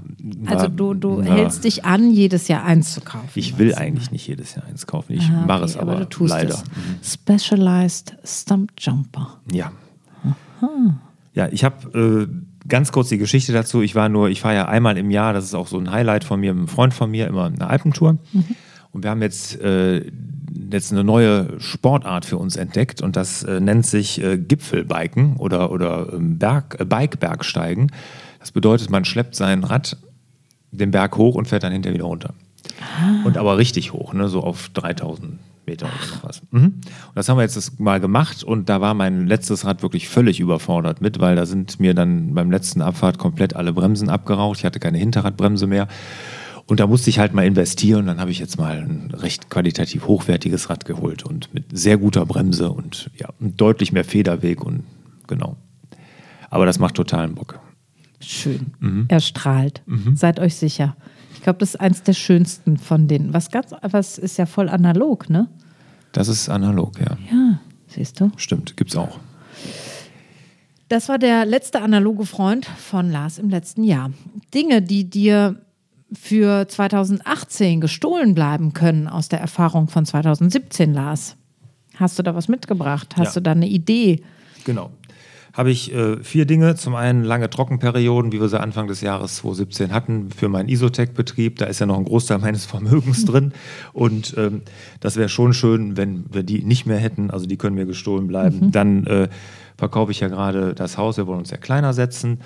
Also 0.45 0.67
du, 0.67 0.93
du 0.93 1.21
na, 1.23 1.35
hältst 1.35 1.63
dich 1.63 1.85
an, 1.85 2.11
jedes 2.11 2.47
Jahr 2.47 2.63
eins 2.63 2.93
zu 2.93 3.01
kaufen. 3.01 3.29
Ich 3.35 3.57
will 3.57 3.75
eigentlich 3.75 4.11
nicht 4.11 4.27
jedes 4.27 4.55
Jahr 4.55 4.65
eins 4.65 4.87
kaufen. 4.87 5.13
Ich 5.13 5.29
Ah, 5.29 5.45
mache 5.45 5.61
okay, 5.63 5.71
es 5.71 5.77
aber, 5.77 5.95
du 5.97 6.09
tust 6.09 6.29
leider. 6.31 6.61
Es. 7.01 7.13
Specialized 7.13 8.15
Stump 8.23 8.71
Jumper. 8.79 9.39
Ja. 9.51 9.71
Ja, 11.33 11.47
ich 11.51 11.63
habe 11.63 12.27
äh, 12.29 12.67
ganz 12.67 12.91
kurz 12.91 13.09
die 13.09 13.17
Geschichte 13.17 13.53
dazu. 13.53 13.81
Ich 13.81 13.95
war 13.95 14.09
nur, 14.09 14.29
ich 14.29 14.41
fahre 14.41 14.55
ja 14.55 14.67
einmal 14.67 14.97
im 14.97 15.09
Jahr, 15.11 15.33
das 15.33 15.45
ist 15.45 15.53
auch 15.55 15.67
so 15.67 15.77
ein 15.79 15.89
Highlight 15.91 16.23
von 16.23 16.39
mir, 16.39 16.53
mit 16.53 16.59
einem 16.59 16.67
Freund 16.67 16.93
von 16.93 17.09
mir, 17.09 17.27
immer 17.27 17.45
eine 17.45 17.67
Alpentour. 17.67 18.17
Und 18.91 19.03
wir 19.03 19.09
haben 19.09 19.21
jetzt, 19.21 19.59
äh, 19.61 20.11
jetzt 20.71 20.91
eine 20.91 21.03
neue 21.03 21.59
Sportart 21.59 22.25
für 22.25 22.37
uns 22.37 22.55
entdeckt 22.55 23.01
und 23.01 23.15
das 23.15 23.43
äh, 23.43 23.59
nennt 23.59 23.85
sich 23.85 24.21
äh, 24.21 24.37
Gipfelbiken 24.37 25.37
oder, 25.37 25.71
oder 25.71 26.13
ähm, 26.13 26.37
Berg, 26.37 26.77
äh, 26.79 26.85
Bike-Bergsteigen. 26.85 27.91
Das 28.39 28.51
bedeutet, 28.51 28.89
man 28.89 29.05
schleppt 29.05 29.35
sein 29.35 29.63
Rad 29.63 29.97
den 30.71 30.91
Berg 30.91 31.17
hoch 31.17 31.35
und 31.35 31.47
fährt 31.47 31.63
dann 31.63 31.73
hinterher 31.73 31.95
wieder 31.95 32.05
runter. 32.05 32.33
Und 33.25 33.37
aber 33.37 33.57
richtig 33.57 33.93
hoch, 33.93 34.13
ne? 34.13 34.27
so 34.27 34.41
auf 34.41 34.69
3000 34.69 35.39
Meter 35.65 35.85
oder 35.85 36.15
noch 36.15 36.23
was. 36.23 36.41
Mhm. 36.51 36.63
Und 36.63 36.83
das 37.15 37.29
haben 37.29 37.37
wir 37.37 37.43
jetzt 37.43 37.79
mal 37.79 37.99
gemacht 37.99 38.43
und 38.43 38.69
da 38.69 38.81
war 38.81 38.93
mein 38.93 39.27
letztes 39.27 39.65
Rad 39.65 39.83
wirklich 39.83 40.09
völlig 40.09 40.39
überfordert 40.39 41.01
mit, 41.01 41.19
weil 41.19 41.35
da 41.35 41.45
sind 41.45 41.79
mir 41.79 41.93
dann 41.93 42.33
beim 42.33 42.51
letzten 42.51 42.81
Abfahrt 42.81 43.17
komplett 43.17 43.55
alle 43.55 43.73
Bremsen 43.73 44.09
abgeraucht. 44.09 44.59
Ich 44.59 44.65
hatte 44.65 44.79
keine 44.79 44.97
Hinterradbremse 44.97 45.67
mehr. 45.67 45.87
Und 46.67 46.79
da 46.79 46.87
musste 46.87 47.09
ich 47.09 47.19
halt 47.19 47.33
mal 47.33 47.45
investieren. 47.45 48.05
Dann 48.07 48.19
habe 48.19 48.31
ich 48.31 48.39
jetzt 48.39 48.57
mal 48.57 48.77
ein 48.77 49.11
recht 49.13 49.49
qualitativ 49.49 50.07
hochwertiges 50.07 50.69
Rad 50.69 50.85
geholt 50.85 51.23
und 51.23 51.53
mit 51.53 51.65
sehr 51.71 51.97
guter 51.97 52.25
Bremse 52.25 52.71
und 52.71 53.09
ja, 53.17 53.29
deutlich 53.39 53.91
mehr 53.91 54.05
Federweg 54.05 54.63
und 54.63 54.83
genau. 55.27 55.57
Aber 56.49 56.65
das 56.65 56.79
macht 56.79 56.95
totalen 56.95 57.35
Bock. 57.35 57.59
Schön. 58.19 58.73
Mhm. 58.79 59.05
Er 59.07 59.19
strahlt. 59.19 59.81
Seid 60.13 60.39
euch 60.39 60.55
sicher. 60.55 60.95
Ich 61.33 61.41
glaube, 61.41 61.57
das 61.57 61.69
ist 61.69 61.79
eins 61.79 62.03
der 62.03 62.13
schönsten 62.13 62.77
von 62.77 63.07
denen. 63.07 63.33
Was 63.33 63.49
ganz, 63.49 63.73
was 63.81 64.19
ist 64.19 64.37
ja 64.37 64.45
voll 64.45 64.69
analog, 64.69 65.29
ne? 65.29 65.47
Das 66.11 66.27
ist 66.27 66.49
analog, 66.49 66.99
ja. 66.99 67.17
Ja, 67.31 67.59
siehst 67.87 68.19
du. 68.19 68.31
Stimmt, 68.37 68.77
gibt's 68.77 68.95
auch. 68.95 69.19
Das 70.87 71.09
war 71.09 71.17
der 71.17 71.45
letzte 71.45 71.81
analoge 71.81 72.25
Freund 72.25 72.65
von 72.65 73.09
Lars 73.11 73.39
im 73.39 73.49
letzten 73.49 73.83
Jahr. 73.83 74.11
Dinge, 74.53 74.81
die 74.81 75.09
dir 75.09 75.55
für 76.13 76.67
2018 76.67 77.79
gestohlen 77.81 78.33
bleiben 78.35 78.73
können 78.73 79.07
aus 79.07 79.29
der 79.29 79.39
Erfahrung 79.39 79.87
von 79.87 80.05
2017, 80.05 80.93
Lars. 80.93 81.37
Hast 81.95 82.17
du 82.19 82.23
da 82.23 82.35
was 82.35 82.47
mitgebracht? 82.47 83.15
Hast 83.17 83.35
Ja. 83.35 83.39
du 83.39 83.41
da 83.43 83.51
eine 83.51 83.67
Idee? 83.67 84.21
Genau. 84.65 84.91
Habe 85.53 85.69
ich 85.69 85.93
äh, 85.93 86.23
vier 86.23 86.45
Dinge. 86.45 86.75
Zum 86.75 86.95
einen 86.95 87.25
lange 87.25 87.49
Trockenperioden, 87.49 88.31
wie 88.31 88.39
wir 88.39 88.47
sie 88.47 88.59
Anfang 88.59 88.87
des 88.87 89.01
Jahres 89.01 89.35
2017 89.37 89.91
hatten, 89.93 90.29
für 90.31 90.47
meinen 90.47 90.69
Isotec-Betrieb. 90.69 91.57
Da 91.57 91.65
ist 91.65 91.79
ja 91.79 91.85
noch 91.85 91.97
ein 91.97 92.05
Großteil 92.05 92.39
meines 92.39 92.65
Vermögens 92.67 93.25
drin. 93.25 93.51
Und 93.91 94.33
ähm, 94.37 94.61
das 95.01 95.17
wäre 95.17 95.27
schon 95.27 95.53
schön, 95.53 95.97
wenn 95.97 96.23
wir 96.31 96.43
die 96.43 96.63
nicht 96.63 96.85
mehr 96.85 96.99
hätten. 96.99 97.29
Also 97.31 97.47
die 97.47 97.57
können 97.57 97.75
mir 97.75 97.85
gestohlen 97.85 98.27
bleiben. 98.27 98.71
Dann 98.71 99.05
äh, 99.07 99.27
verkaufe 99.77 100.11
ich 100.13 100.21
ja 100.21 100.29
gerade 100.29 100.73
das 100.73 100.97
Haus. 100.97 101.17
Wir 101.17 101.27
wollen 101.27 101.39
uns 101.39 101.51
ja 101.51 101.57
kleiner 101.57 101.91
setzen. 101.91 102.39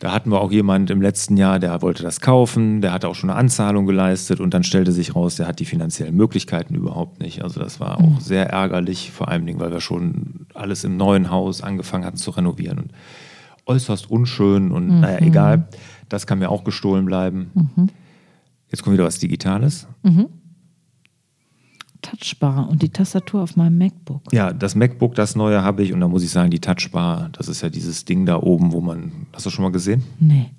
Da 0.00 0.12
hatten 0.12 0.30
wir 0.30 0.40
auch 0.40 0.50
jemand 0.50 0.88
im 0.88 1.02
letzten 1.02 1.36
Jahr, 1.36 1.58
der 1.58 1.82
wollte 1.82 2.02
das 2.02 2.22
kaufen, 2.22 2.80
der 2.80 2.94
hat 2.94 3.04
auch 3.04 3.14
schon 3.14 3.28
eine 3.28 3.38
Anzahlung 3.38 3.84
geleistet 3.84 4.40
und 4.40 4.54
dann 4.54 4.64
stellte 4.64 4.92
sich 4.92 5.14
raus, 5.14 5.36
der 5.36 5.46
hat 5.46 5.60
die 5.60 5.66
finanziellen 5.66 6.16
Möglichkeiten 6.16 6.74
überhaupt 6.74 7.20
nicht. 7.20 7.42
Also 7.42 7.60
das 7.60 7.80
war 7.80 8.00
auch 8.00 8.18
sehr 8.18 8.48
ärgerlich, 8.48 9.10
vor 9.10 9.28
allem, 9.28 9.46
weil 9.60 9.70
wir 9.70 9.82
schon 9.82 10.46
alles 10.54 10.84
im 10.84 10.96
neuen 10.96 11.30
Haus 11.30 11.62
angefangen 11.62 12.06
hatten 12.06 12.16
zu 12.16 12.30
renovieren 12.30 12.78
und 12.78 12.92
äußerst 13.66 14.10
unschön 14.10 14.72
und 14.72 15.00
naja, 15.00 15.18
egal. 15.18 15.68
Das 16.08 16.26
kann 16.26 16.38
mir 16.38 16.48
auch 16.48 16.64
gestohlen 16.64 17.04
bleiben. 17.04 17.50
Jetzt 18.70 18.82
kommt 18.82 18.94
wieder 18.94 19.04
was 19.04 19.18
Digitales. 19.18 19.86
Touchbar 22.10 22.68
und 22.68 22.82
die 22.82 22.88
Tastatur 22.88 23.42
auf 23.42 23.56
meinem 23.56 23.78
MacBook. 23.78 24.22
Ja, 24.32 24.52
das 24.52 24.74
MacBook, 24.74 25.14
das 25.14 25.36
neue 25.36 25.62
habe 25.62 25.82
ich 25.82 25.92
und 25.92 26.00
da 26.00 26.08
muss 26.08 26.22
ich 26.24 26.30
sagen, 26.30 26.50
die 26.50 26.60
Touchbar, 26.60 27.28
das 27.32 27.48
ist 27.48 27.60
ja 27.62 27.68
dieses 27.70 28.04
Ding 28.04 28.26
da 28.26 28.36
oben, 28.42 28.72
wo 28.72 28.80
man, 28.80 29.12
hast 29.32 29.46
du 29.46 29.50
schon 29.50 29.62
mal 29.62 29.72
gesehen? 29.72 30.02
Nee. 30.18 30.50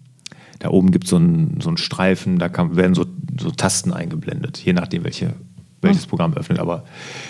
Da 0.60 0.70
oben 0.70 0.92
gibt 0.92 1.08
so 1.08 1.18
es 1.18 1.64
so 1.64 1.70
einen 1.70 1.78
Streifen, 1.78 2.38
da 2.40 2.48
kann, 2.48 2.76
werden 2.76 2.94
so, 2.94 3.06
so 3.40 3.50
Tasten 3.52 3.92
eingeblendet, 3.92 4.60
je 4.60 4.74
nachdem, 4.74 5.04
welche, 5.04 5.34
welches 5.82 6.06
Programm 6.06 6.34
öffnet, 6.36 6.60
aber 6.60 6.84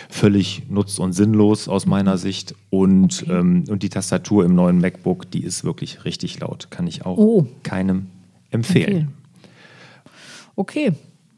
völlig 0.10 0.64
nutz- 0.70 1.00
und 1.00 1.14
sinnlos 1.14 1.68
aus 1.70 1.86
meiner 1.86 2.18
Sicht. 2.18 2.54
Und, 2.70 3.24
Okay. 3.24 3.32
ähm, 3.40 3.64
und 3.70 3.84
die 3.84 3.90
Tastatur 3.90 4.44
im 4.44 4.54
neuen 4.54 4.80
MacBook, 4.80 5.32
die 5.32 5.44
ist 5.44 5.64
wirklich 5.64 6.04
richtig 6.06 6.40
laut. 6.42 6.68
Kann 6.70 6.86
ich 6.88 7.06
auch 7.06 7.18
Oh. 7.18 7.48
keinem 7.64 8.08
empfehlen. 8.50 8.88
Empfehlen. 8.88 9.14
Okay. 10.56 10.92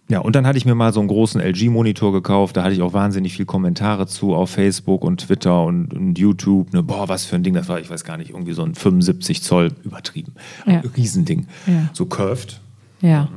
Ja, 0.10 0.20
und 0.20 0.36
dann 0.36 0.46
hatte 0.46 0.58
ich 0.58 0.66
mir 0.66 0.76
mal 0.76 0.92
so 0.92 1.00
einen 1.00 1.08
großen 1.08 1.40
LG-Monitor 1.40 2.12
gekauft. 2.12 2.58
Da 2.58 2.64
hatte 2.64 2.74
ich 2.74 2.82
auch 2.82 2.94
wahnsinnig 2.94 3.34
viel 3.34 3.46
Kommentare 3.46 4.06
zu 4.06 4.36
auf 4.36 4.50
Facebook 4.50 5.04
und 5.04 5.22
Twitter 5.22 5.64
und, 5.64 5.94
und 5.94 6.20
YouTube. 6.20 6.74
Ne, 6.74 6.84
boah, 6.84 7.08
was 7.08 7.26
für 7.26 7.36
ein 7.36 7.44
Ding 7.44 7.54
das 7.54 7.70
war. 7.70 7.80
Ich 7.80 7.90
weiß 7.90 8.04
gar 8.04 8.18
nicht, 8.18 8.32
irgendwie 8.32 8.54
so 8.54 8.64
ein 8.64 8.76
75 8.76 9.42
Zoll 9.42 9.72
übertrieben. 9.84 10.34
Ja. 10.66 10.82
Riesending. 10.96 11.48
Ja. 11.66 11.90
So 11.94 12.06
curved. 12.06 12.60
Ja. 13.02 13.30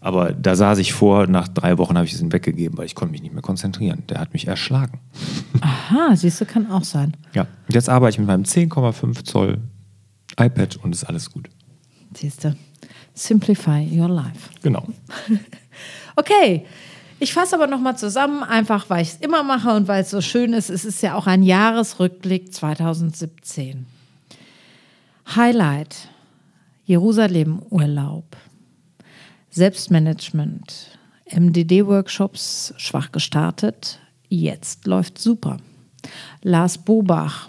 Aber 0.00 0.32
da 0.32 0.54
saß 0.54 0.78
ich 0.78 0.92
vor, 0.92 1.26
nach 1.26 1.48
drei 1.48 1.78
Wochen 1.78 1.96
habe 1.96 2.06
ich 2.06 2.14
es 2.14 2.20
ihm 2.20 2.32
weggegeben, 2.32 2.78
weil 2.78 2.86
ich 2.86 2.94
konnte 2.94 3.12
mich 3.12 3.22
nicht 3.22 3.32
mehr 3.32 3.42
konzentrieren. 3.42 4.04
Der 4.08 4.20
hat 4.20 4.32
mich 4.32 4.46
erschlagen. 4.46 5.00
Aha, 5.60 6.14
siehst 6.14 6.40
du, 6.40 6.44
kann 6.46 6.70
auch 6.70 6.84
sein. 6.84 7.14
Ja, 7.34 7.42
und 7.42 7.74
jetzt 7.74 7.88
arbeite 7.88 8.14
ich 8.14 8.18
mit 8.18 8.28
meinem 8.28 8.44
10,5 8.44 9.24
Zoll 9.24 9.58
iPad 10.38 10.76
und 10.76 10.94
ist 10.94 11.04
alles 11.04 11.30
gut. 11.30 11.48
Siehst 12.14 12.44
du. 12.44 12.56
Simplify 13.14 13.88
your 13.92 14.08
life. 14.08 14.50
Genau. 14.62 14.86
Okay, 16.16 16.64
ich 17.18 17.32
fasse 17.34 17.54
aber 17.54 17.66
nochmal 17.66 17.96
zusammen, 17.96 18.42
einfach 18.42 18.88
weil 18.88 19.02
ich 19.02 19.10
es 19.10 19.16
immer 19.16 19.42
mache 19.42 19.70
und 19.70 19.86
weil 19.86 20.02
es 20.02 20.10
so 20.10 20.22
schön 20.22 20.54
ist. 20.54 20.70
Es 20.70 20.84
ist 20.84 21.02
ja 21.02 21.14
auch 21.14 21.26
ein 21.26 21.42
Jahresrückblick 21.42 22.52
2017. 22.52 23.86
Highlight: 25.34 26.08
Jerusalem-Urlaub, 26.86 28.36
Selbstmanagement, 29.50 30.98
MDD-Workshops 31.30 32.72
schwach 32.78 33.12
gestartet. 33.12 33.98
Jetzt 34.28 34.86
läuft 34.86 35.18
super. 35.18 35.58
Lars 36.42 36.78
Bobach, 36.78 37.48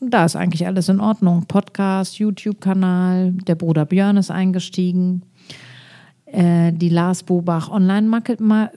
da 0.00 0.24
ist 0.24 0.36
eigentlich 0.36 0.66
alles 0.66 0.88
in 0.88 1.00
Ordnung. 1.00 1.46
Podcast, 1.46 2.18
YouTube-Kanal, 2.18 3.32
der 3.32 3.54
Bruder 3.54 3.84
Björn 3.84 4.16
ist 4.16 4.30
eingestiegen 4.30 5.22
äh, 6.32 6.72
die 6.72 6.88
Lars 6.88 7.22
Bobach 7.22 7.70
Online-Market- 7.70 8.40
Ma- 8.40 8.70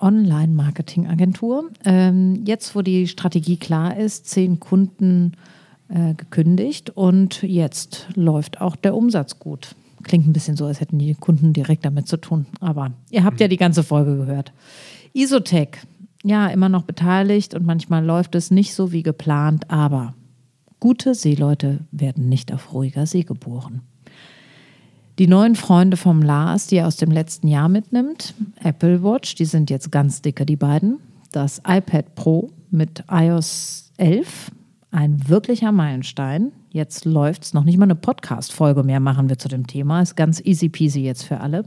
Online-Marketing-Agentur. 0.00 1.70
Ähm, 1.84 2.42
jetzt, 2.46 2.74
wo 2.74 2.82
die 2.82 3.06
Strategie 3.08 3.56
klar 3.56 3.96
ist, 3.96 4.26
zehn 4.26 4.58
Kunden 4.60 5.32
äh, 5.88 6.14
gekündigt 6.14 6.90
und 6.90 7.42
jetzt 7.42 8.08
läuft 8.14 8.60
auch 8.60 8.76
der 8.76 8.94
Umsatz 8.94 9.38
gut. 9.38 9.74
Klingt 10.02 10.26
ein 10.26 10.32
bisschen 10.32 10.56
so, 10.56 10.66
als 10.66 10.80
hätten 10.80 10.98
die 10.98 11.14
Kunden 11.14 11.52
direkt 11.52 11.84
damit 11.84 12.08
zu 12.08 12.16
tun. 12.16 12.46
Aber 12.60 12.92
ihr 13.10 13.24
habt 13.24 13.40
ja 13.40 13.48
die 13.48 13.56
ganze 13.56 13.82
Folge 13.82 14.16
gehört. 14.16 14.52
Isotech, 15.12 15.78
ja, 16.22 16.46
immer 16.48 16.68
noch 16.68 16.82
beteiligt 16.82 17.54
und 17.54 17.66
manchmal 17.66 18.04
läuft 18.04 18.34
es 18.34 18.50
nicht 18.50 18.74
so 18.74 18.92
wie 18.92 19.02
geplant, 19.02 19.70
aber 19.70 20.14
gute 20.80 21.14
Seeleute 21.14 21.80
werden 21.90 22.28
nicht 22.28 22.52
auf 22.52 22.72
ruhiger 22.72 23.06
See 23.06 23.22
geboren. 23.22 23.82
Die 25.18 25.28
neuen 25.28 25.54
Freunde 25.54 25.96
vom 25.96 26.20
Lars, 26.20 26.66
die 26.66 26.76
er 26.76 26.86
aus 26.86 26.96
dem 26.96 27.10
letzten 27.10 27.48
Jahr 27.48 27.70
mitnimmt, 27.70 28.34
Apple 28.62 29.02
Watch, 29.02 29.34
die 29.34 29.46
sind 29.46 29.70
jetzt 29.70 29.90
ganz 29.90 30.20
dicke, 30.20 30.44
die 30.44 30.56
beiden. 30.56 30.98
Das 31.32 31.62
iPad 31.66 32.14
Pro 32.14 32.50
mit 32.70 33.02
iOS 33.10 33.92
11, 33.96 34.50
ein 34.90 35.26
wirklicher 35.26 35.72
Meilenstein. 35.72 36.52
Jetzt 36.68 37.06
läuft's 37.06 37.54
noch 37.54 37.64
nicht 37.64 37.78
mal 37.78 37.84
eine 37.84 37.94
Podcast-Folge 37.94 38.82
mehr 38.82 39.00
machen 39.00 39.30
wir 39.30 39.38
zu 39.38 39.48
dem 39.48 39.66
Thema. 39.66 40.02
Ist 40.02 40.16
ganz 40.16 40.38
easy 40.44 40.68
peasy 40.68 41.00
jetzt 41.00 41.22
für 41.22 41.40
alle. 41.40 41.64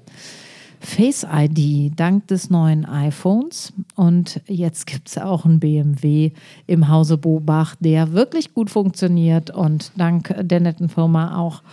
Face 0.80 1.26
ID 1.30 2.00
dank 2.00 2.28
des 2.28 2.52
neuen 2.52 2.86
iPhones. 2.86 3.74
Und 3.96 4.42
jetzt 4.48 4.86
gibt 4.86 5.10
es 5.10 5.18
auch 5.18 5.46
einen 5.46 5.60
BMW 5.60 6.34
im 6.68 6.88
Hause 6.88 7.18
Bobach, 7.18 7.76
der 7.80 8.14
wirklich 8.14 8.54
gut 8.54 8.70
funktioniert 8.70 9.50
und 9.50 9.92
dank 9.98 10.36
der 10.40 10.60
netten 10.60 10.88
Firma 10.88 11.36
auch 11.36 11.64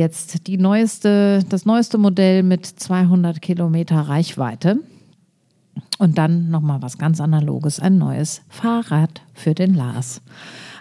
jetzt 0.00 0.48
die 0.48 0.58
neueste, 0.58 1.44
das 1.48 1.64
neueste 1.64 1.98
Modell 1.98 2.42
mit 2.42 2.66
200 2.66 3.40
Kilometer 3.40 4.00
Reichweite. 4.00 4.80
Und 5.98 6.18
dann 6.18 6.50
nochmal 6.50 6.82
was 6.82 6.98
ganz 6.98 7.20
Analoges, 7.20 7.78
ein 7.78 7.98
neues 7.98 8.42
Fahrrad 8.48 9.22
für 9.34 9.54
den 9.54 9.74
Lars. 9.74 10.22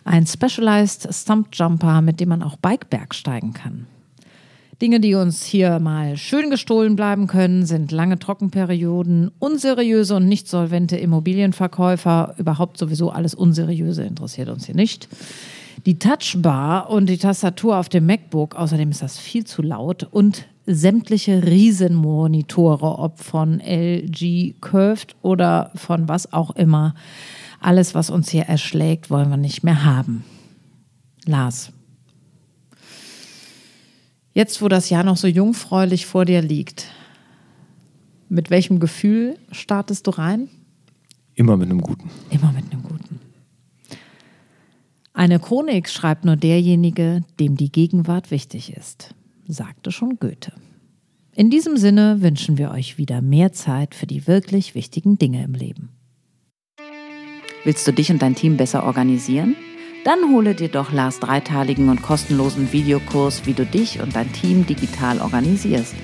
Ein 0.06 0.26
Specialized 0.26 1.14
Stump 1.14 1.50
Jumper, 1.54 2.02
mit 2.02 2.20
dem 2.20 2.30
man 2.30 2.42
auch 2.42 2.56
Bikeberg 2.56 3.14
steigen 3.14 3.54
kann. 3.54 3.86
Dinge, 4.82 5.02
die 5.02 5.14
uns 5.16 5.44
hier 5.44 5.80
mal 5.80 6.16
schön 6.16 6.50
gestohlen 6.50 6.96
bleiben 6.96 7.28
können, 7.28 7.66
sind 7.66 7.92
lange 7.92 8.18
Trockenperioden, 8.18 9.30
unseriöse 9.38 10.16
und 10.16 10.26
nicht 10.26 10.48
solvente 10.48 10.96
Immobilienverkäufer, 10.96 12.36
überhaupt 12.38 12.78
sowieso 12.78 13.10
alles 13.10 13.36
Unseriöse 13.36 14.04
interessiert 14.04 14.48
uns 14.48 14.66
hier 14.66 14.76
nicht. 14.76 15.10
Die 15.86 16.00
Touchbar 16.00 16.90
und 16.90 17.08
die 17.08 17.18
Tastatur 17.18 17.78
auf 17.78 17.90
dem 17.90 18.06
MacBook, 18.06 18.56
außerdem 18.56 18.92
ist 18.92 19.02
das 19.02 19.18
viel 19.18 19.46
zu 19.46 19.62
laut 19.62 20.04
und 20.04 20.46
sämtliche 20.66 21.44
Riesenmonitore, 21.44 23.00
ob 23.00 23.20
von 23.20 23.60
LG 23.60 24.56
Curved 24.62 25.16
oder 25.22 25.72
von 25.76 26.08
was 26.08 26.34
auch 26.34 26.56
immer. 26.56 26.96
Alles, 27.60 27.96
was 27.96 28.10
uns 28.10 28.30
hier 28.30 28.44
erschlägt, 28.44 29.10
wollen 29.10 29.30
wir 29.30 29.38
nicht 29.38 29.64
mehr 29.64 29.84
haben. 29.84 30.24
Lars, 31.26 31.72
Jetzt, 34.40 34.62
wo 34.62 34.70
das 34.70 34.90
Jahr 34.90 35.04
noch 35.04 35.18
so 35.18 35.28
jungfräulich 35.28 36.06
vor 36.06 36.24
dir 36.24 36.42
liegt, 36.42 36.86
mit 38.30 38.50
welchem 38.50 38.80
Gefühl 38.80 39.38
startest 39.52 40.08
du 40.08 40.12
rein? 40.12 40.48
Immer 41.34 41.58
mit 41.58 41.70
einem 41.70 41.82
guten. 41.82 42.10
Immer 42.30 42.54
mit 42.54 42.72
einem 42.72 42.84
guten. 42.84 43.19
Eine 45.20 45.38
Chronik 45.38 45.90
schreibt 45.90 46.24
nur 46.24 46.38
derjenige, 46.38 47.26
dem 47.42 47.58
die 47.58 47.74
Gegenwart 47.74 48.32
wichtig 48.32 48.72
ist, 48.78 49.14
sagte 49.50 49.92
schon 49.92 50.18
Goethe. 50.18 50.54
In 51.36 51.50
diesem 51.50 51.76
Sinne 51.76 52.22
wünschen 52.22 52.58
wir 52.58 52.72
euch 52.72 52.98
wieder 52.98 53.22
mehr 53.22 53.52
Zeit 53.52 53.96
für 53.96 54.08
die 54.08 54.28
wirklich 54.28 54.76
wichtigen 54.76 55.18
Dinge 55.18 55.44
im 55.44 55.56
Leben. 55.56 55.90
Willst 57.66 57.86
du 57.86 57.92
dich 57.92 58.10
und 58.14 58.22
dein 58.22 58.36
Team 58.36 58.56
besser 58.56 58.86
organisieren? 58.86 59.58
Dann 60.06 60.34
hole 60.34 60.56
dir 60.56 60.70
doch 60.70 60.94
Lars 60.94 61.20
dreiteiligen 61.20 61.90
und 61.90 62.02
kostenlosen 62.02 62.72
Videokurs, 62.72 63.46
wie 63.46 63.54
du 63.54 63.66
dich 63.66 64.00
und 64.00 64.16
dein 64.16 64.32
Team 64.32 64.66
digital 64.68 65.20
organisierst. 65.20 65.96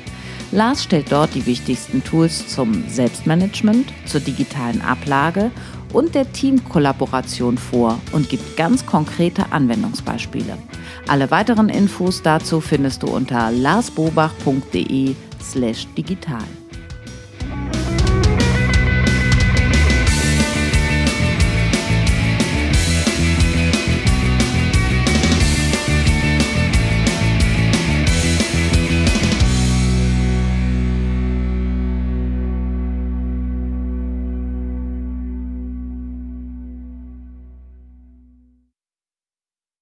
Lars 0.51 0.83
stellt 0.83 1.13
dort 1.13 1.33
die 1.35 1.45
wichtigsten 1.45 2.03
Tools 2.03 2.49
zum 2.49 2.83
Selbstmanagement, 2.89 3.93
zur 4.05 4.19
digitalen 4.19 4.81
Ablage 4.81 5.51
und 5.95 6.13
der 6.13 6.31
Teamkollaboration 6.33 7.57
vor 7.57 7.99
und 8.11 8.29
gibt 8.29 8.57
ganz 8.57 8.85
konkrete 8.85 9.51
Anwendungsbeispiele. 9.53 10.57
Alle 11.07 11.31
weiteren 11.31 11.69
Infos 11.69 12.21
dazu 12.21 12.59
findest 12.59 13.03
du 13.03 13.07
unter 13.07 13.49
larsbobach.de 13.51 15.15
slash 15.41 15.87
digital. 15.95 16.43